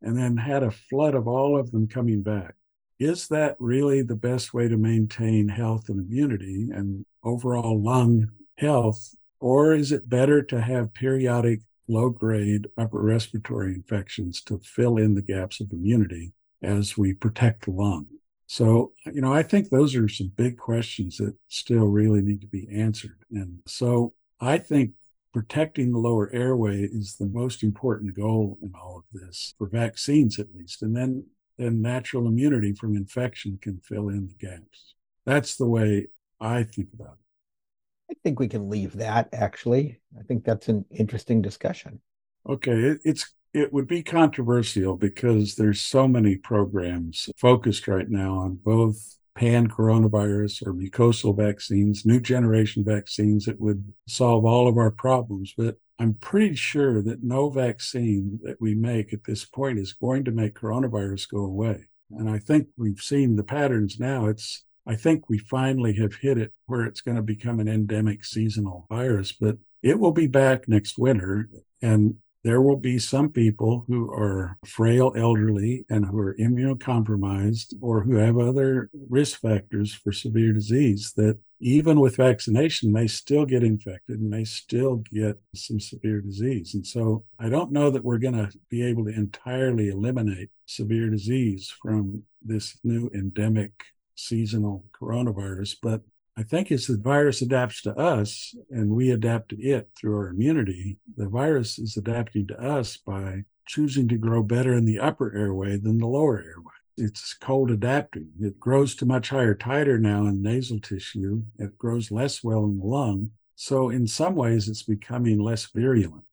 and 0.00 0.16
then 0.16 0.38
had 0.38 0.62
a 0.62 0.70
flood 0.70 1.14
of 1.14 1.28
all 1.28 1.60
of 1.60 1.70
them 1.72 1.86
coming 1.86 2.22
back, 2.22 2.54
is 2.98 3.28
that 3.28 3.54
really 3.60 4.00
the 4.00 4.16
best 4.16 4.54
way 4.54 4.66
to 4.66 4.78
maintain 4.78 5.46
health 5.46 5.90
and 5.90 6.00
immunity 6.00 6.70
and 6.72 7.04
overall 7.22 7.80
lung 7.82 8.30
health? 8.56 9.14
Or 9.40 9.74
is 9.74 9.92
it 9.92 10.08
better 10.08 10.40
to 10.42 10.62
have 10.62 10.94
periodic 10.94 11.60
low 11.86 12.08
grade 12.08 12.68
upper 12.78 13.02
respiratory 13.02 13.74
infections 13.74 14.40
to 14.44 14.58
fill 14.64 14.96
in 14.96 15.14
the 15.14 15.22
gaps 15.22 15.60
of 15.60 15.70
immunity 15.70 16.32
as 16.62 16.96
we 16.96 17.12
protect 17.12 17.66
the 17.66 17.72
lung? 17.72 18.06
So, 18.46 18.92
you 19.06 19.20
know, 19.20 19.32
I 19.32 19.42
think 19.42 19.70
those 19.70 19.96
are 19.96 20.08
some 20.08 20.32
big 20.36 20.58
questions 20.58 21.16
that 21.18 21.34
still 21.48 21.86
really 21.86 22.22
need 22.22 22.40
to 22.42 22.46
be 22.46 22.68
answered. 22.72 23.18
And 23.30 23.60
so 23.66 24.12
I 24.40 24.58
think 24.58 24.92
protecting 25.32 25.92
the 25.92 25.98
lower 25.98 26.30
airway 26.32 26.82
is 26.82 27.16
the 27.16 27.26
most 27.26 27.62
important 27.62 28.14
goal 28.14 28.58
in 28.62 28.72
all 28.74 28.98
of 28.98 29.20
this, 29.20 29.54
for 29.56 29.68
vaccines 29.68 30.38
at 30.38 30.54
least. 30.54 30.82
And 30.82 30.94
then 30.96 31.24
then 31.58 31.82
natural 31.82 32.26
immunity 32.26 32.72
from 32.72 32.96
infection 32.96 33.58
can 33.60 33.78
fill 33.80 34.08
in 34.08 34.26
the 34.26 34.46
gaps. 34.46 34.94
That's 35.26 35.56
the 35.56 35.66
way 35.66 36.08
I 36.40 36.64
think 36.64 36.88
about 36.94 37.12
it. 37.12 38.12
I 38.12 38.14
think 38.22 38.40
we 38.40 38.48
can 38.48 38.68
leave 38.68 38.94
that 38.94 39.28
actually. 39.32 40.00
I 40.18 40.22
think 40.22 40.44
that's 40.44 40.68
an 40.68 40.84
interesting 40.90 41.40
discussion. 41.40 42.00
Okay, 42.48 42.72
it, 42.72 43.00
it's 43.04 43.32
it 43.54 43.72
would 43.72 43.86
be 43.86 44.02
controversial 44.02 44.96
because 44.96 45.54
there's 45.54 45.80
so 45.80 46.08
many 46.08 46.36
programs 46.36 47.28
focused 47.36 47.86
right 47.86 48.08
now 48.08 48.38
on 48.38 48.54
both 48.54 49.16
pan 49.34 49.68
coronavirus 49.68 50.66
or 50.66 50.74
mucosal 50.74 51.36
vaccines, 51.36 52.04
new 52.04 52.20
generation 52.20 52.84
vaccines 52.84 53.44
that 53.46 53.60
would 53.60 53.92
solve 54.06 54.44
all 54.44 54.68
of 54.68 54.76
our 54.76 54.90
problems. 54.90 55.54
But 55.56 55.76
I'm 55.98 56.14
pretty 56.14 56.54
sure 56.54 57.02
that 57.02 57.22
no 57.22 57.50
vaccine 57.50 58.40
that 58.42 58.60
we 58.60 58.74
make 58.74 59.12
at 59.12 59.24
this 59.24 59.44
point 59.44 59.78
is 59.78 59.92
going 59.92 60.24
to 60.24 60.30
make 60.30 60.54
coronavirus 60.54 61.30
go 61.30 61.44
away. 61.44 61.88
And 62.10 62.28
I 62.28 62.38
think 62.38 62.68
we've 62.76 63.00
seen 63.00 63.36
the 63.36 63.44
patterns 63.44 63.98
now. 63.98 64.26
It's 64.26 64.64
I 64.86 64.96
think 64.96 65.28
we 65.28 65.38
finally 65.38 65.94
have 65.94 66.16
hit 66.16 66.38
it 66.38 66.52
where 66.66 66.84
it's 66.84 67.02
going 67.02 67.16
to 67.16 67.22
become 67.22 67.60
an 67.60 67.68
endemic 67.68 68.24
seasonal 68.24 68.86
virus, 68.90 69.30
but 69.32 69.58
it 69.80 69.98
will 69.98 70.12
be 70.12 70.26
back 70.26 70.68
next 70.68 70.98
winter. 70.98 71.48
And 71.80 72.16
there 72.44 72.60
will 72.60 72.76
be 72.76 72.98
some 72.98 73.30
people 73.30 73.84
who 73.86 74.10
are 74.10 74.58
frail 74.66 75.12
elderly 75.16 75.84
and 75.88 76.06
who 76.06 76.18
are 76.18 76.36
immunocompromised 76.40 77.74
or 77.80 78.02
who 78.02 78.16
have 78.16 78.38
other 78.38 78.90
risk 79.08 79.40
factors 79.40 79.94
for 79.94 80.12
severe 80.12 80.52
disease 80.52 81.12
that 81.16 81.38
even 81.60 82.00
with 82.00 82.16
vaccination 82.16 82.92
may 82.92 83.06
still 83.06 83.46
get 83.46 83.62
infected 83.62 84.18
and 84.18 84.28
may 84.28 84.42
still 84.42 84.96
get 84.96 85.40
some 85.54 85.78
severe 85.78 86.20
disease. 86.20 86.74
And 86.74 86.86
so 86.86 87.24
i 87.38 87.48
don't 87.48 87.72
know 87.72 87.90
that 87.90 88.04
we're 88.04 88.18
going 88.18 88.34
to 88.34 88.50
be 88.68 88.82
able 88.82 89.04
to 89.04 89.14
entirely 89.14 89.88
eliminate 89.88 90.50
severe 90.66 91.08
disease 91.10 91.72
from 91.80 92.24
this 92.42 92.78
new 92.82 93.08
endemic 93.14 93.70
seasonal 94.14 94.84
coronavirus 95.00 95.76
but 95.82 96.02
I 96.36 96.42
think 96.42 96.72
as 96.72 96.86
the 96.86 96.96
virus 96.96 97.42
adapts 97.42 97.82
to 97.82 97.94
us 97.96 98.54
and 98.70 98.90
we 98.90 99.10
adapt 99.10 99.50
to 99.50 99.60
it 99.60 99.90
through 99.96 100.16
our 100.16 100.28
immunity, 100.28 100.98
the 101.16 101.28
virus 101.28 101.78
is 101.78 101.96
adapting 101.96 102.46
to 102.46 102.60
us 102.60 102.96
by 102.96 103.44
choosing 103.66 104.08
to 104.08 104.16
grow 104.16 104.42
better 104.42 104.72
in 104.72 104.86
the 104.86 104.98
upper 104.98 105.36
airway 105.36 105.76
than 105.76 105.98
the 105.98 106.06
lower 106.06 106.38
airway. 106.38 106.72
It's 106.96 107.34
cold 107.34 107.70
adapting. 107.70 108.30
It 108.40 108.58
grows 108.58 108.94
to 108.96 109.06
much 109.06 109.28
higher 109.28 109.54
titer 109.54 110.00
now 110.00 110.26
in 110.26 110.42
nasal 110.42 110.80
tissue. 110.80 111.42
It 111.58 111.78
grows 111.78 112.10
less 112.10 112.42
well 112.42 112.64
in 112.64 112.78
the 112.78 112.84
lung. 112.84 113.30
So, 113.54 113.90
in 113.90 114.06
some 114.06 114.34
ways, 114.34 114.68
it's 114.68 114.82
becoming 114.82 115.38
less 115.38 115.66
virulent, 115.66 116.24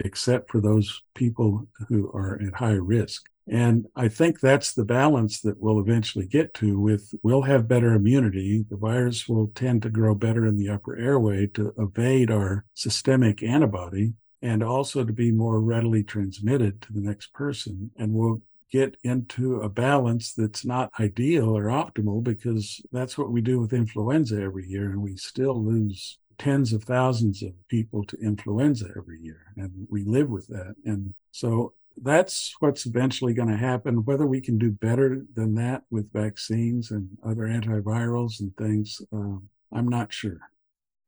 except 0.00 0.50
for 0.50 0.60
those 0.60 1.02
people 1.14 1.68
who 1.88 2.10
are 2.12 2.40
at 2.40 2.54
high 2.54 2.72
risk. 2.72 3.28
And 3.50 3.86
I 3.96 4.08
think 4.08 4.40
that's 4.40 4.72
the 4.72 4.84
balance 4.84 5.40
that 5.40 5.58
we'll 5.58 5.80
eventually 5.80 6.26
get 6.26 6.52
to 6.54 6.78
with 6.78 7.14
we'll 7.22 7.42
have 7.42 7.68
better 7.68 7.94
immunity. 7.94 8.64
The 8.68 8.76
virus 8.76 9.28
will 9.28 9.50
tend 9.54 9.82
to 9.82 9.90
grow 9.90 10.14
better 10.14 10.46
in 10.46 10.56
the 10.56 10.68
upper 10.68 10.96
airway 10.96 11.46
to 11.54 11.72
evade 11.78 12.30
our 12.30 12.64
systemic 12.74 13.42
antibody 13.42 14.12
and 14.42 14.62
also 14.62 15.04
to 15.04 15.12
be 15.12 15.32
more 15.32 15.60
readily 15.60 16.04
transmitted 16.04 16.82
to 16.82 16.92
the 16.92 17.00
next 17.00 17.32
person. 17.32 17.90
And 17.96 18.12
we'll 18.12 18.42
get 18.70 18.96
into 19.02 19.60
a 19.60 19.68
balance 19.68 20.34
that's 20.34 20.64
not 20.64 20.90
ideal 21.00 21.56
or 21.56 21.64
optimal 21.64 22.22
because 22.22 22.82
that's 22.92 23.16
what 23.16 23.30
we 23.30 23.40
do 23.40 23.58
with 23.58 23.72
influenza 23.72 24.40
every 24.40 24.66
year. 24.66 24.90
And 24.90 25.00
we 25.00 25.16
still 25.16 25.64
lose 25.64 26.18
tens 26.36 26.72
of 26.72 26.84
thousands 26.84 27.42
of 27.42 27.52
people 27.68 28.04
to 28.04 28.16
influenza 28.18 28.86
every 28.96 29.20
year. 29.20 29.40
And 29.56 29.86
we 29.90 30.04
live 30.04 30.28
with 30.28 30.46
that. 30.48 30.74
And 30.84 31.14
so 31.32 31.72
that's 32.02 32.54
what's 32.60 32.86
eventually 32.86 33.34
going 33.34 33.48
to 33.48 33.56
happen. 33.56 34.04
Whether 34.04 34.26
we 34.26 34.40
can 34.40 34.58
do 34.58 34.70
better 34.70 35.22
than 35.34 35.54
that 35.56 35.82
with 35.90 36.12
vaccines 36.12 36.90
and 36.90 37.08
other 37.24 37.42
antivirals 37.42 38.40
and 38.40 38.56
things, 38.56 39.00
uh, 39.12 39.36
I'm 39.72 39.88
not 39.88 40.12
sure. 40.12 40.38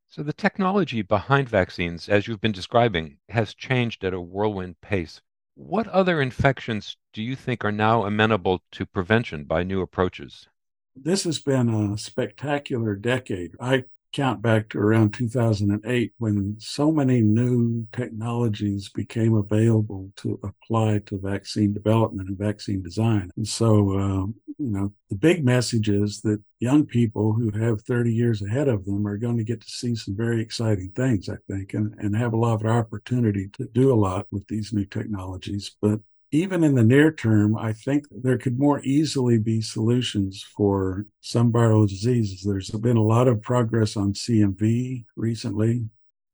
So, 0.09 0.23
the 0.23 0.33
technology 0.33 1.03
behind 1.03 1.49
vaccines, 1.49 2.09
as 2.09 2.27
you've 2.27 2.41
been 2.41 2.53
describing, 2.53 3.19
has 3.29 3.55
changed 3.55 4.03
at 4.05 4.13
a 4.13 4.21
whirlwind 4.21 4.81
pace. 4.81 5.21
What 5.55 5.87
other 5.89 6.21
infections 6.21 6.97
do 7.13 7.23
you 7.23 7.37
think 7.37 7.65
are 7.65 7.73
now 7.73 8.05
amenable 8.05 8.63
to 8.73 8.87
prevention 8.87 9.45
by 9.45 9.63
new 9.63 9.83
approaches? 9.83 10.49
This 10.97 11.25
has 11.25 11.39
been 11.39 11.69
a 11.69 11.97
spectacular 11.97 12.97
decade. 12.97 13.53
I 13.61 13.85
count 14.13 14.43
back 14.43 14.69
to 14.71 14.79
around 14.79 15.15
2008 15.15 16.13
when 16.19 16.57
so 16.59 16.91
many 16.91 17.21
new 17.21 17.87
technologies 17.93 18.89
became 18.89 19.35
available 19.35 20.11
to 20.17 20.39
apply 20.43 20.99
to 21.07 21.19
vaccine 21.19 21.73
development 21.73 22.29
and 22.29 22.39
vaccine 22.39 22.83
design. 22.83 23.31
And 23.37 23.47
so, 23.47 23.91
uh, 23.99 24.27
you 24.59 24.71
know, 24.71 24.93
the 25.09 25.17
big 25.17 25.45
message 25.45 25.89
is 25.89 26.21
that 26.23 26.43
young 26.59 26.85
people 26.87 27.33
who 27.33 27.51
have 27.59 27.83
30 27.83 28.13
years 28.13 28.43
ahead 28.43 28.69
of 28.69 28.85
them 28.85 29.07
are 29.07 29.17
going 29.17 29.39
to 29.39 29.45
get 29.45 29.61
to 29.61 29.71
see 29.71 29.95
some 29.95 30.17
very 30.17 30.43
exciting 30.43 30.91
things, 30.95 31.29
I 31.29 31.37
think, 31.49 31.75
and, 31.75 31.95
and 31.99 32.17
have 32.17 32.33
a 32.33 32.39
lot 32.39 32.61
of 32.61 32.67
opportunity 32.67 33.49
to 33.55 33.67
do 33.67 33.93
a 33.93 33.95
lot 33.95 34.27
with 34.31 34.47
these 34.49 34.73
new 34.73 34.85
technologies. 34.85 35.77
But 35.81 36.01
even 36.33 36.63
in 36.63 36.75
the 36.75 36.85
near 36.85 37.13
term, 37.13 37.57
I 37.57 37.73
think 37.73 38.07
there 38.11 38.39
could 38.39 38.59
more 38.59 38.81
easily 38.85 39.39
be 39.39 39.61
solutions 39.61 40.45
for 40.57 41.07
some 41.21 41.53
viral 41.53 41.89
diseases. 41.89 42.43
There's 42.43 42.71
been 42.71 42.97
a 42.97 43.03
lot 43.03 43.27
of 43.29 43.43
progress 43.43 43.97
on 43.97 44.13
CMV 44.13 45.05
recently. 45.17 45.89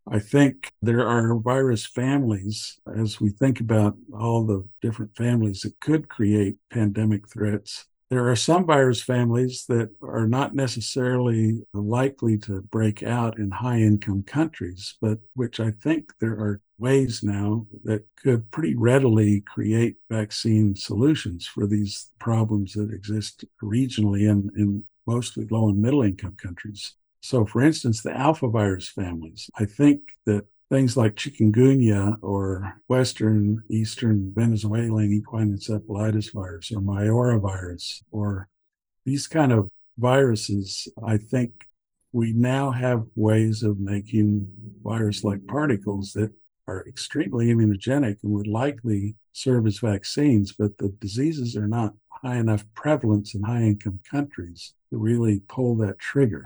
I 0.08 0.18
think 0.20 0.70
there 0.82 1.06
are 1.06 1.38
virus 1.38 1.84
families, 1.86 2.78
as 2.94 3.20
we 3.20 3.30
think 3.30 3.58
about 3.58 3.96
all 4.12 4.44
the 4.44 4.68
different 4.80 5.16
families 5.16 5.62
that 5.62 5.80
could 5.80 6.08
create 6.08 6.56
pandemic 6.70 7.28
threats, 7.28 7.86
there 8.08 8.28
are 8.30 8.36
some 8.36 8.64
virus 8.64 9.02
families 9.02 9.64
that 9.68 9.90
are 10.00 10.26
not 10.26 10.54
necessarily 10.54 11.62
likely 11.72 12.38
to 12.38 12.62
break 12.62 13.02
out 13.02 13.38
in 13.38 13.50
high 13.50 13.78
income 13.78 14.22
countries, 14.22 14.94
but 15.00 15.18
which 15.34 15.58
I 15.58 15.72
think 15.72 16.12
there 16.20 16.34
are 16.34 16.60
ways 16.78 17.22
now 17.22 17.66
that 17.84 18.04
could 18.22 18.50
pretty 18.50 18.76
readily 18.76 19.40
create 19.40 19.96
vaccine 20.10 20.76
solutions 20.76 21.46
for 21.46 21.66
these 21.66 22.10
problems 22.20 22.74
that 22.74 22.92
exist 22.92 23.44
regionally 23.62 24.30
and 24.30 24.50
in 24.56 24.84
mostly 25.06 25.46
low 25.50 25.68
and 25.68 25.80
middle 25.80 26.02
income 26.02 26.36
countries. 26.40 26.94
So, 27.20 27.44
for 27.44 27.62
instance, 27.62 28.02
the 28.02 28.16
alpha 28.16 28.48
virus 28.48 28.88
families, 28.88 29.50
I 29.58 29.64
think 29.64 30.00
that 30.26 30.44
things 30.70 30.96
like 30.96 31.14
chikungunya 31.14 32.16
or 32.22 32.80
Western 32.88 33.62
Eastern 33.70 34.32
Venezuelan 34.34 35.12
equine 35.12 35.56
encephalitis 35.56 36.32
virus 36.32 36.72
or 36.72 36.80
Mayaro 36.80 37.40
virus 37.40 38.02
or 38.10 38.48
these 39.04 39.26
kind 39.28 39.52
of 39.52 39.70
viruses, 39.98 40.88
I 41.04 41.16
think 41.16 41.52
we 42.12 42.32
now 42.32 42.70
have 42.70 43.04
ways 43.14 43.62
of 43.62 43.78
making 43.78 44.48
virus 44.82 45.22
like 45.22 45.46
particles 45.46 46.12
that 46.14 46.32
are 46.66 46.86
extremely 46.88 47.46
immunogenic 47.46 48.16
and 48.22 48.32
would 48.32 48.46
likely 48.48 49.14
serve 49.32 49.66
as 49.66 49.78
vaccines, 49.78 50.52
but 50.52 50.76
the 50.78 50.88
diseases 51.00 51.56
are 51.56 51.68
not 51.68 51.94
high 52.08 52.36
enough 52.36 52.64
prevalence 52.74 53.34
in 53.34 53.42
high 53.42 53.62
income 53.62 54.00
countries 54.10 54.74
to 54.90 54.98
really 54.98 55.40
pull 55.48 55.76
that 55.76 55.98
trigger. 55.98 56.44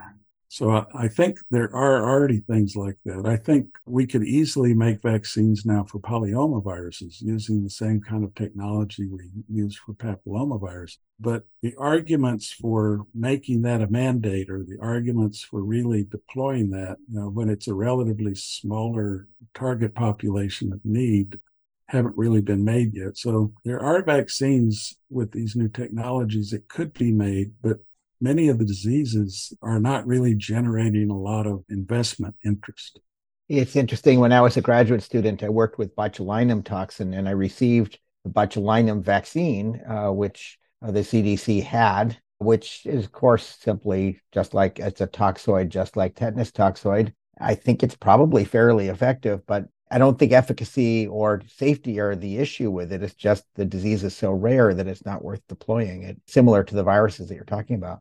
So 0.52 0.84
I 0.92 1.06
think 1.06 1.38
there 1.52 1.72
are 1.76 2.10
already 2.10 2.40
things 2.40 2.74
like 2.74 2.96
that. 3.04 3.24
I 3.24 3.36
think 3.36 3.68
we 3.86 4.04
could 4.04 4.24
easily 4.24 4.74
make 4.74 5.00
vaccines 5.00 5.64
now 5.64 5.84
for 5.84 6.00
polyomaviruses 6.00 7.22
using 7.22 7.62
the 7.62 7.70
same 7.70 8.00
kind 8.00 8.24
of 8.24 8.34
technology 8.34 9.06
we 9.06 9.30
use 9.48 9.76
for 9.76 9.92
papillomavirus. 9.92 10.96
But 11.20 11.44
the 11.62 11.76
arguments 11.78 12.50
for 12.50 13.06
making 13.14 13.62
that 13.62 13.80
a 13.80 13.86
mandate 13.86 14.50
or 14.50 14.64
the 14.64 14.76
arguments 14.82 15.40
for 15.40 15.62
really 15.62 16.02
deploying 16.10 16.70
that, 16.70 16.96
you 17.08 17.20
know, 17.20 17.28
when 17.28 17.48
it's 17.48 17.68
a 17.68 17.74
relatively 17.74 18.34
smaller 18.34 19.28
target 19.54 19.94
population 19.94 20.72
of 20.72 20.80
need, 20.84 21.38
haven't 21.86 22.16
really 22.16 22.40
been 22.40 22.64
made 22.64 22.92
yet. 22.92 23.16
So 23.16 23.52
there 23.64 23.80
are 23.80 24.02
vaccines 24.02 24.96
with 25.10 25.30
these 25.30 25.54
new 25.54 25.68
technologies 25.68 26.50
that 26.50 26.68
could 26.68 26.92
be 26.92 27.12
made, 27.12 27.52
but 27.62 27.78
many 28.20 28.48
of 28.48 28.58
the 28.58 28.64
diseases 28.64 29.52
are 29.62 29.80
not 29.80 30.06
really 30.06 30.34
generating 30.34 31.10
a 31.10 31.18
lot 31.18 31.46
of 31.46 31.64
investment 31.68 32.34
interest. 32.44 33.00
It's 33.48 33.76
interesting. 33.76 34.20
When 34.20 34.32
I 34.32 34.40
was 34.40 34.56
a 34.56 34.60
graduate 34.60 35.02
student, 35.02 35.42
I 35.42 35.48
worked 35.48 35.78
with 35.78 35.96
botulinum 35.96 36.64
toxin 36.64 37.14
and 37.14 37.28
I 37.28 37.32
received 37.32 37.98
the 38.24 38.30
botulinum 38.30 39.02
vaccine, 39.02 39.80
uh, 39.88 40.10
which 40.10 40.58
uh, 40.82 40.90
the 40.90 41.00
CDC 41.00 41.62
had, 41.64 42.18
which 42.38 42.86
is, 42.86 43.06
of 43.06 43.12
course, 43.12 43.58
simply 43.60 44.20
just 44.32 44.54
like 44.54 44.78
it's 44.78 45.00
a 45.00 45.06
toxoid, 45.06 45.68
just 45.68 45.96
like 45.96 46.14
tetanus 46.14 46.52
toxoid. 46.52 47.12
I 47.40 47.54
think 47.54 47.82
it's 47.82 47.96
probably 47.96 48.44
fairly 48.44 48.88
effective, 48.88 49.44
but 49.46 49.66
I 49.90 49.98
don't 49.98 50.18
think 50.18 50.30
efficacy 50.30 51.08
or 51.08 51.42
safety 51.48 51.98
are 51.98 52.14
the 52.14 52.38
issue 52.38 52.70
with 52.70 52.92
it. 52.92 53.02
It's 53.02 53.14
just 53.14 53.44
the 53.56 53.64
disease 53.64 54.04
is 54.04 54.16
so 54.16 54.30
rare 54.30 54.72
that 54.72 54.86
it's 54.86 55.04
not 55.04 55.24
worth 55.24 55.40
deploying 55.48 56.04
it, 56.04 56.20
similar 56.28 56.62
to 56.62 56.74
the 56.74 56.84
viruses 56.84 57.28
that 57.28 57.34
you're 57.34 57.44
talking 57.44 57.74
about. 57.74 58.00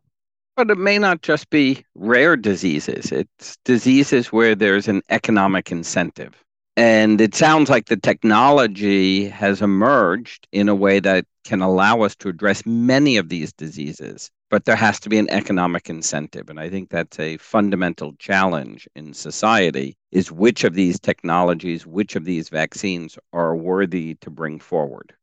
But 0.55 0.71
it 0.71 0.77
may 0.77 0.97
not 0.97 1.21
just 1.21 1.49
be 1.49 1.85
rare 1.95 2.35
diseases, 2.35 3.11
it's 3.11 3.57
diseases 3.63 4.27
where 4.27 4.55
there's 4.55 4.87
an 4.87 5.01
economic 5.09 5.71
incentive. 5.71 6.43
And 6.75 7.19
it 7.19 7.35
sounds 7.35 7.69
like 7.69 7.87
the 7.87 7.97
technology 7.97 9.27
has 9.27 9.61
emerged 9.61 10.47
in 10.51 10.69
a 10.69 10.75
way 10.75 10.99
that 11.01 11.25
can 11.43 11.61
allow 11.61 12.01
us 12.01 12.15
to 12.17 12.29
address 12.29 12.65
many 12.65 13.17
of 13.17 13.27
these 13.29 13.51
diseases, 13.51 14.31
but 14.49 14.65
there 14.65 14.75
has 14.75 14.99
to 15.01 15.09
be 15.09 15.17
an 15.17 15.29
economic 15.29 15.89
incentive. 15.89 16.49
And 16.49 16.59
I 16.59 16.69
think 16.69 16.89
that's 16.89 17.19
a 17.19 17.37
fundamental 17.37 18.13
challenge 18.19 18.87
in 18.95 19.13
society 19.13 19.97
is 20.11 20.31
which 20.31 20.63
of 20.63 20.73
these 20.73 20.99
technologies, 20.99 21.85
which 21.85 22.15
of 22.15 22.23
these 22.23 22.49
vaccines 22.49 23.17
are 23.33 23.55
worthy 23.55 24.15
to 24.21 24.29
bring 24.29 24.59
forward. 24.59 25.13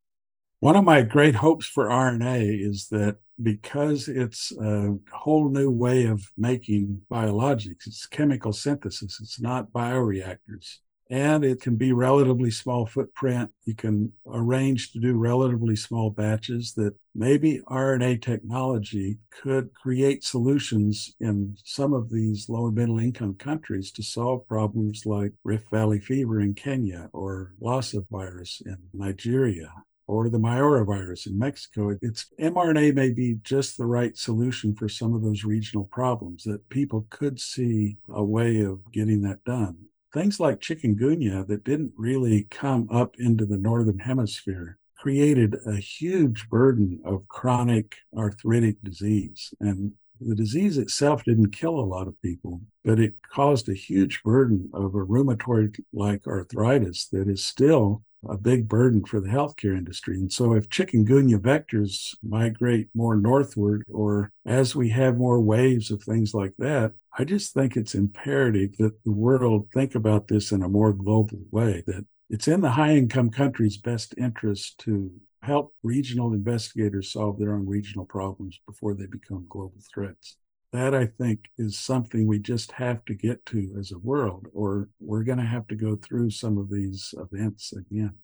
One 0.61 0.77
of 0.77 0.85
my 0.85 1.03
great 1.03 1.37
hopes 1.37 1.67
for 1.67 1.89
RNA 1.89 2.69
is 2.69 2.89
that 2.91 3.17
because 3.43 4.09
it's 4.09 4.53
a 4.59 4.97
whole 5.13 5.49
new 5.51 5.71
way 5.71 6.07
of 6.07 6.23
making 6.37 7.01
biologics, 7.11 7.87
it's 7.87 8.07
chemical 8.07 8.53
synthesis, 8.53 9.19
it's 9.21 9.41
not 9.41 9.73
bioreactors. 9.73 10.79
And 11.09 11.45
it 11.45 11.61
can 11.61 11.77
be 11.77 11.93
relatively 11.93 12.51
small 12.51 12.85
footprint. 12.85 13.53
You 13.65 13.77
can 13.77 14.13
arrange 14.27 14.91
to 14.91 14.99
do 14.99 15.17
relatively 15.17 15.77
small 15.77 16.11
batches 16.11 16.75
that 16.75 16.97
maybe 17.15 17.61
RNA 17.69 18.23
technology 18.23 19.19
could 19.31 19.73
create 19.73 20.25
solutions 20.25 21.15
in 21.21 21.57
some 21.65 21.93
of 21.93 22.11
these 22.11 22.49
low 22.49 22.67
and 22.67 22.75
middle 22.75 22.99
income 22.99 23.35
countries 23.35 23.93
to 23.93 24.03
solve 24.03 24.49
problems 24.49 25.07
like 25.07 25.33
Rift 25.45 25.71
Valley 25.71 26.01
fever 26.01 26.41
in 26.41 26.55
Kenya 26.55 27.09
or 27.13 27.53
Lassa 27.61 28.03
virus 28.11 28.61
in 28.67 28.77
Nigeria 28.93 29.73
or 30.07 30.29
the 30.29 30.39
Mayaro 30.39 30.87
virus 30.87 31.27
in 31.27 31.39
Mexico. 31.39 31.97
It's 32.01 32.27
mRNA 32.41 32.95
may 32.95 33.11
be 33.11 33.39
just 33.43 33.77
the 33.77 33.87
right 33.87 34.17
solution 34.17 34.75
for 34.75 34.89
some 34.89 35.15
of 35.15 35.23
those 35.23 35.45
regional 35.45 35.85
problems 35.87 36.45
that 36.45 36.69
people 36.69 37.07
could 37.11 37.41
see 37.41 37.97
a 38.09 38.25
way 38.25 38.61
of 38.61 38.81
getting 38.93 39.23
that 39.23 39.45
done 39.45 39.77
things 40.13 40.41
like 40.41 40.61
chikungunya 40.61 41.47
that 41.47 41.63
didn't 41.63 41.93
really 41.95 42.47
come 42.51 42.89
up 42.91 43.17
into 43.19 43.45
the 43.45 43.59
northern 43.59 43.99
hemisphere 43.99 44.79
created 44.97 45.55
a 45.67 45.77
huge 45.77 46.49
burden 46.49 47.01
of 47.05 47.29
chronic 47.29 47.97
arthritic 48.17 48.83
disease. 48.83 49.53
And 49.61 49.93
the 50.21 50.35
disease 50.35 50.79
itself 50.79 51.23
didn't 51.25 51.51
kill 51.51 51.79
a 51.79 51.91
lot 51.95 52.09
of 52.09 52.21
people, 52.23 52.63
but 52.85 52.99
it 52.99 53.15
caused 53.31 53.69
a 53.69 53.75
huge 53.75 54.23
burden 54.25 54.71
of 54.73 54.95
a 54.95 55.05
rheumatoid 55.05 55.79
like 55.93 56.27
arthritis 56.27 57.07
that 57.13 57.29
is 57.29 57.45
still 57.45 58.03
a 58.31 58.37
big 58.37 58.69
burden 58.69 59.05
for 59.05 59.21
the 59.21 59.29
healthcare 59.29 59.77
industry. 59.77 60.17
And 60.17 60.33
so, 60.33 60.55
if 60.55 60.69
chikungunya 60.69 61.39
vectors 61.39 62.15
migrate 62.23 62.89
more 62.95 63.17
northward, 63.17 63.85
or 63.91 64.33
as 64.45 64.75
we 64.75 64.91
have 64.91 65.17
more 65.17 65.41
waves 65.41 65.91
of 65.91 66.03
things 66.03 66.35
like 66.35 66.55
that, 66.59 66.93
I 67.19 67.25
just 67.25 67.55
think 67.55 67.77
it's 67.77 67.95
imperative 67.95 68.77
that 68.79 69.03
the 69.05 69.13
world 69.13 69.69
think 69.73 69.95
about 69.95 70.29
this 70.29 70.53
in 70.53 70.63
a 70.63 70.69
more 70.69 70.93
global 70.93 71.39
way, 71.51 71.83
that 71.87 72.05
it's 72.29 72.49
in 72.49 72.61
the 72.61 72.71
high 72.71 72.95
income 72.97 73.31
countries' 73.31 73.79
best 73.79 74.15
interest 74.19 74.79
to 74.81 75.11
help 75.43 75.75
regional 75.83 76.33
investigators 76.33 77.13
solve 77.13 77.39
their 77.39 77.55
own 77.55 77.67
regional 77.67 78.05
problems 78.05 78.59
before 78.67 78.95
they 78.95 79.07
become 79.07 79.47
global 79.49 79.79
threats. 79.93 80.37
That 80.77 80.95
I 80.95 81.07
think 81.07 81.49
is 81.57 81.79
something 81.79 82.27
we 82.27 82.39
just 82.39 82.73
have 82.73 83.05
to 83.07 83.15
get 83.15 83.47
to 83.47 83.75
as 83.79 83.93
a 83.93 83.99
world, 83.99 84.47
or 84.53 84.91
we're 85.01 85.25
going 85.25 85.39
to 85.39 85.45
have 85.45 85.67
to 85.69 85.75
go 85.75 85.97
through 85.97 86.31
some 86.31 86.59
of 86.59 86.71
these 86.71 87.15
events 87.19 87.73
again. 87.73 88.15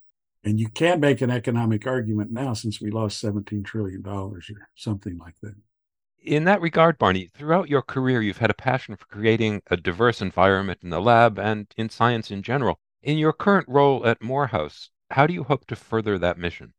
And 0.44 0.60
you 0.60 0.68
can 0.68 1.00
make 1.00 1.22
an 1.22 1.30
economic 1.30 1.86
argument 1.86 2.30
now 2.30 2.52
since 2.52 2.80
we 2.80 2.90
lost 2.90 3.24
$17 3.24 3.64
trillion 3.64 4.06
or 4.06 4.40
something 4.74 5.16
like 5.16 5.36
that 5.42 5.54
in 6.24 6.44
that 6.44 6.60
regard, 6.60 6.98
Barney, 6.98 7.28
throughout 7.34 7.68
your 7.68 7.82
career, 7.82 8.22
you've 8.22 8.38
had 8.38 8.50
a 8.50 8.54
passion 8.54 8.96
for 8.96 9.06
creating 9.06 9.62
a 9.70 9.76
diverse 9.76 10.22
environment 10.22 10.80
in 10.82 10.90
the 10.90 11.00
lab 11.00 11.38
and 11.38 11.66
in 11.76 11.88
science 11.88 12.30
in 12.30 12.42
general. 12.42 12.78
In 13.02 13.18
your 13.18 13.32
current 13.32 13.66
role 13.68 14.06
at 14.06 14.22
Morehouse, 14.22 14.90
how 15.10 15.26
do 15.26 15.34
you 15.34 15.44
hope 15.44 15.66
to 15.66 15.76
further 15.76 16.18
that 16.18 16.38
mission? 16.38 16.74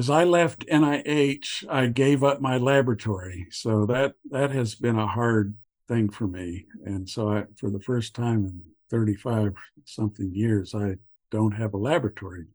As 0.00 0.08
I 0.08 0.24
left 0.24 0.66
NIH, 0.66 1.68
I 1.68 1.86
gave 1.86 2.24
up 2.24 2.40
my 2.40 2.56
laboratory. 2.56 3.46
So 3.50 3.84
that 3.86 4.14
that 4.30 4.50
has 4.50 4.74
been 4.74 4.98
a 4.98 5.06
hard 5.06 5.54
thing 5.88 6.08
for 6.08 6.26
me. 6.26 6.64
And 6.86 7.08
so 7.08 7.30
I, 7.30 7.44
for 7.56 7.70
the 7.70 7.80
first 7.80 8.14
time 8.14 8.46
in 8.46 8.62
35 8.90 9.52
something 9.84 10.32
years, 10.34 10.74
I 10.74 10.96
don't 11.30 11.52
have 11.52 11.74
a 11.74 11.78
laboratory 11.78 12.46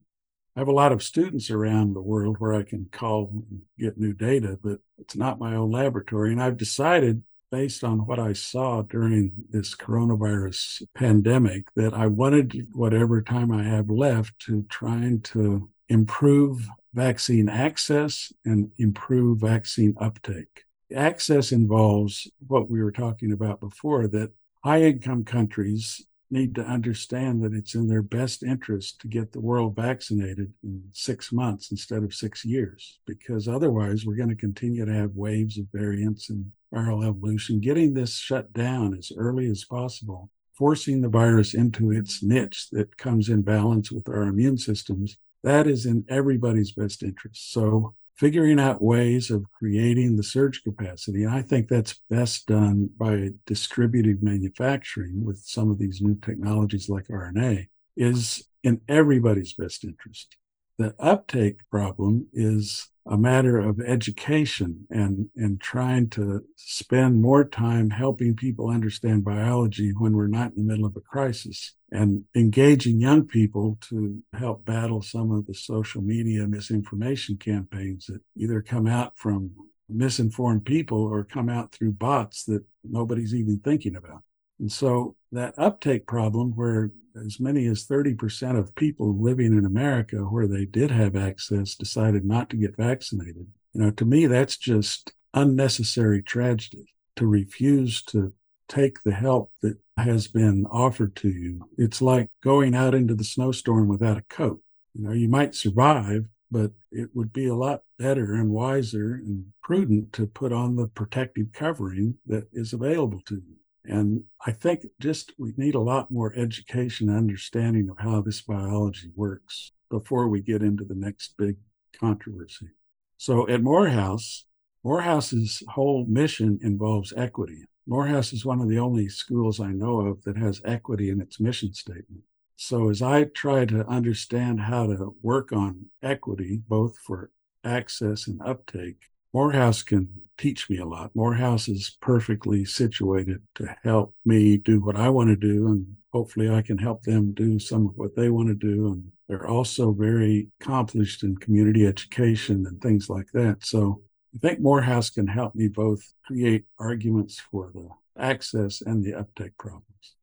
I 0.56 0.62
have 0.62 0.70
a 0.70 0.74
lot 0.74 0.93
of 0.93 1.04
students 1.04 1.52
around 1.52 1.93
the 1.93 2.02
world 2.02 2.38
where 2.39 2.54
I 2.54 2.64
can 2.64 2.88
call 2.89 3.30
and 3.34 3.62
get 3.78 3.98
new 3.98 4.14
data, 4.14 4.58
but 4.64 4.80
it's 4.98 5.16
not 5.16 5.38
my 5.38 5.54
own 5.54 5.70
laboratory. 5.70 6.32
And 6.32 6.41
I've 6.41 6.56
decided, 6.56 7.24
based 7.52 7.84
on 7.84 8.08
what 8.08 8.20
I 8.20 8.32
saw 8.32 8.82
during 8.82 9.34
this 9.50 9.76
coronavirus 9.76 10.84
pandemic, 10.96 11.68
that 11.76 11.93
I 11.93 12.08
wanted 12.08 12.68
whatever 12.72 13.22
time 13.22 13.52
I 13.52 13.64
have 13.64 13.89
left 13.89 14.39
to 14.46 14.66
trying 14.70 15.22
to 15.34 15.70
improve 15.89 16.70
vaccine 16.96 17.50
access 17.50 18.32
and 18.46 18.72
improve 18.78 19.41
vaccine 19.41 19.93
uptake. 20.00 20.64
Access 20.96 21.52
involves 21.52 22.32
what 22.48 22.70
we 22.70 22.82
were 22.82 22.91
talking 22.91 23.34
about 23.34 23.60
before 23.60 24.08
that 24.08 24.32
high 24.64 24.82
income 24.82 25.26
countries 25.26 26.06
need 26.32 26.56
to 26.56 26.66
understand 26.66 27.43
that 27.43 27.54
it's 27.54 27.76
in 27.76 27.88
their 27.88 28.02
best 28.02 28.43
interest 28.43 29.00
to 29.02 29.08
get 29.08 29.32
the 29.32 29.39
world 29.39 29.76
vaccinated 29.76 30.52
in 30.64 30.84
six 30.93 31.32
months 31.32 31.70
instead 31.70 32.02
of 32.02 32.14
six 32.14 32.43
years, 32.43 33.00
because 33.06 33.48
otherwise 33.48 34.06
we're 34.06 34.16
going 34.16 34.30
to 34.30 34.36
continue 34.36 34.86
to 34.86 34.93
have 34.93 35.12
waves 35.16 35.58
of 35.60 35.66
variants 35.74 36.30
and 36.30 36.52
viral 36.74 37.06
evolution. 37.06 37.60
Getting 37.60 37.93
this 37.93 38.16
shut 38.18 38.54
down 38.54 38.98
as 38.98 39.12
early 39.18 39.48
as 39.48 39.66
possible, 39.66 40.32
forcing 40.54 41.02
the 41.02 41.10
virus 41.10 41.54
into 41.54 41.91
its 41.91 42.24
niche 42.24 42.70
that 42.72 42.98
comes 42.98 43.30
in 43.30 43.41
balance 43.41 43.91
with 43.91 44.08
our 44.10 44.24
immune 44.24 44.58
systems, 44.58 45.18
that 45.46 45.68
is 45.68 45.86
in 45.86 46.04
everybody's 46.10 46.72
best 46.72 47.04
interest. 47.04 47.54
So 47.54 47.93
figuring 48.18 48.60
out 48.60 48.82
ways 48.82 49.30
of 49.30 49.46
creating 49.52 50.16
the 50.16 50.24
surge 50.24 50.64
capacity. 50.64 51.24
And 51.24 51.34
I 51.34 51.43
think 51.43 51.68
that's 51.68 52.02
best 52.10 52.48
done 52.48 52.89
by 52.98 53.30
distributed 53.46 54.24
manufacturing 54.24 55.24
with 55.24 55.38
some 55.38 55.70
of 55.70 55.78
these 55.78 56.02
new 56.02 56.16
technologies 56.16 56.89
like 56.89 57.08
RNA 57.08 57.68
is 57.96 58.48
in 58.64 58.82
everybody's 58.89 59.54
best 59.54 59.84
interest. 59.84 60.36
The 60.80 60.96
uptake 61.00 61.60
problem 61.70 62.28
is 62.34 62.89
a 63.08 63.18
matter 63.18 63.60
of 63.60 63.80
education 63.80 64.88
and, 64.89 65.30
and 65.36 65.62
trying 65.62 66.10
to 66.10 66.43
spend 66.56 67.22
more 67.22 67.43
time 67.45 67.91
helping 67.91 68.36
people 68.36 68.70
understand 68.70 69.24
biology 69.24 69.91
when 69.91 70.14
we're 70.14 70.28
not 70.28 70.51
in 70.53 70.66
the 70.66 70.74
middle 70.74 70.86
of 70.86 70.95
a 70.95 71.01
crisis 71.01 71.74
and 71.91 72.24
engaging 72.36 72.99
young 72.99 73.26
people 73.26 73.78
to 73.80 74.22
help 74.34 74.66
battle 74.66 75.01
some 75.01 75.32
of 75.32 75.45
the 75.45 75.53
social 75.53 76.01
media 76.01 76.47
misinformation 76.47 77.38
campaigns 77.38 78.08
that 78.08 78.22
either 78.36 78.62
come 78.62 78.88
out 78.88 79.14
from 79.18 79.51
misinformed 79.88 80.66
people 80.66 81.03
or 81.03 81.24
come 81.24 81.47
out 81.47 81.72
through 81.72 81.91
bots 81.91 82.43
that 82.45 82.64
nobody's 82.84 83.36
even 83.36 83.60
thinking 83.60 83.95
about. 83.95 84.24
And 84.60 84.72
so 84.72 85.16
that 85.32 85.53
uptake 85.58 86.08
problem 86.08 86.53
where 86.56 86.91
as 87.24 87.39
many 87.39 87.66
as 87.68 87.86
30% 87.86 88.57
of 88.57 88.76
people 88.76 89.16
living 89.18 89.57
in 89.57 89.66
America 89.66 90.18
where 90.18 90.47
they 90.47 90.66
did 90.66 90.91
have 90.91 91.16
access 91.16 91.76
decided 91.76 92.26
not 92.26 92.49
to 92.49 92.57
get 92.57 92.78
vaccinated. 92.78 93.47
You 93.74 93.82
know, 93.82 93.91
to 93.91 94.05
me, 94.05 94.26
that's 94.26 94.57
just 94.57 95.13
unnecessary 95.34 96.24
tragedy 96.24 96.93
to 97.16 97.28
refuse 97.28 98.01
to 98.03 98.34
take 98.68 99.03
the 99.03 99.13
help 99.13 99.51
that 99.61 99.78
has 99.97 100.28
been 100.28 100.66
offered 100.72 101.16
to 101.18 101.30
you. 101.30 101.70
It's 101.78 102.01
like 102.01 102.30
going 102.43 102.76
out 102.76 102.95
into 102.95 103.16
the 103.16 103.24
snowstorm 103.24 103.88
without 103.88 104.18
a 104.18 104.24
coat. 104.24 104.61
You 104.93 105.03
know, 105.03 105.13
you 105.13 105.28
might 105.28 105.55
survive, 105.55 106.26
but 106.51 106.72
it 106.91 107.09
would 107.13 107.34
be 107.34 107.47
a 107.47 107.55
lot 107.55 107.84
better 107.99 108.34
and 108.34 108.49
wiser 108.49 109.13
and 109.13 109.45
prudent 109.61 110.13
to 110.13 110.28
put 110.28 110.51
on 110.51 110.76
the 110.76 110.88
protective 110.88 111.47
covering 111.53 112.16
that 112.26 112.47
is 112.53 112.74
available 112.74 113.22
to 113.28 113.36
you. 113.36 113.55
And 113.88 114.24
I 114.46 114.52
think 114.52 114.86
just 115.00 115.34
we 115.38 115.54
need 115.58 115.76
a 115.76 115.80
lot 115.80 116.12
more 116.12 116.34
education 116.36 117.10
and 117.10 117.18
understanding 117.18 117.90
of 117.90 117.98
how 118.00 118.22
this 118.22 118.42
biology 118.42 119.12
works 119.16 119.72
before 119.90 120.28
we 120.28 120.42
get 120.42 120.62
into 120.62 120.84
the 120.84 120.96
next 120.96 121.36
big 121.38 121.58
controversy. 122.00 122.70
So 123.18 123.48
at 123.48 123.62
Morehouse, 123.62 124.46
Morehouse's 124.84 125.64
whole 125.70 126.06
mission 126.06 126.60
involves 126.62 127.14
equity. 127.18 127.66
Morehouse 127.88 128.34
is 128.34 128.46
one 128.46 128.62
of 128.62 128.70
the 128.70 128.80
only 128.80 129.10
schools 129.10 129.60
I 129.60 129.72
know 129.72 130.02
of 130.02 130.24
that 130.24 130.38
has 130.38 130.62
equity 130.66 131.10
in 131.10 131.22
its 131.22 131.40
mission 131.40 131.74
statement. 131.74 132.24
So, 132.58 132.90
as 132.90 133.02
I 133.02 133.26
try 133.26 133.66
to 133.66 133.86
understand 133.88 134.62
how 134.62 134.88
to 134.88 135.16
work 135.22 135.52
on 135.52 135.88
equity, 136.02 136.62
both 136.68 136.98
for 136.98 137.32
access 137.64 138.28
and 138.28 138.42
uptake, 138.42 139.10
Morehouse 139.36 139.84
can 139.84 140.08
teach 140.38 140.70
me 140.70 140.78
a 140.78 140.86
lot. 140.86 141.12
Morehouse 141.14 141.68
is 141.68 141.98
perfectly 142.00 142.64
situated 142.64 143.42
to 143.56 143.76
help 143.84 144.16
me 144.24 144.56
do 144.56 144.80
what 144.80 144.96
I 144.96 145.10
want 145.10 145.28
to 145.28 145.36
do, 145.36 145.68
and 145.68 145.98
hopefully, 146.14 146.50
I 146.50 146.62
can 146.62 146.78
help 146.78 147.02
them 147.02 147.34
do 147.34 147.60
some 147.60 147.88
of 147.88 147.98
what 147.98 148.16
they 148.16 148.30
want 148.30 148.48
to 148.48 148.56
do. 148.56 148.88
And 148.94 149.12
they're 149.28 149.46
also 149.46 149.92
very 149.92 150.48
accomplished 150.62 151.22
in 151.24 151.36
community 151.36 151.86
education 151.86 152.66
and 152.66 152.82
things 152.82 153.10
like 153.10 153.28
that. 153.34 153.58
So, 153.66 154.02
I 154.34 154.38
think 154.38 154.62
Morehouse 154.62 155.10
can 155.10 155.28
help 155.28 155.54
me 155.54 155.68
both 155.68 156.14
create 156.26 156.64
arguments 156.80 157.38
for 157.52 157.72
the 157.74 157.90
access 158.18 158.82
and 158.82 159.04
the 159.04 159.16
uptake 159.16 159.58
problems. 159.58 160.16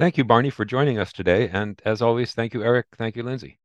Thank 0.00 0.18
you, 0.18 0.24
Barney, 0.24 0.50
for 0.50 0.64
joining 0.64 0.98
us 0.98 1.12
today. 1.12 1.48
And 1.48 1.80
as 1.84 2.02
always, 2.02 2.32
thank 2.32 2.54
you, 2.54 2.64
Eric. 2.64 2.86
Thank 2.96 3.14
you, 3.14 3.22
Lindsay. 3.22 3.60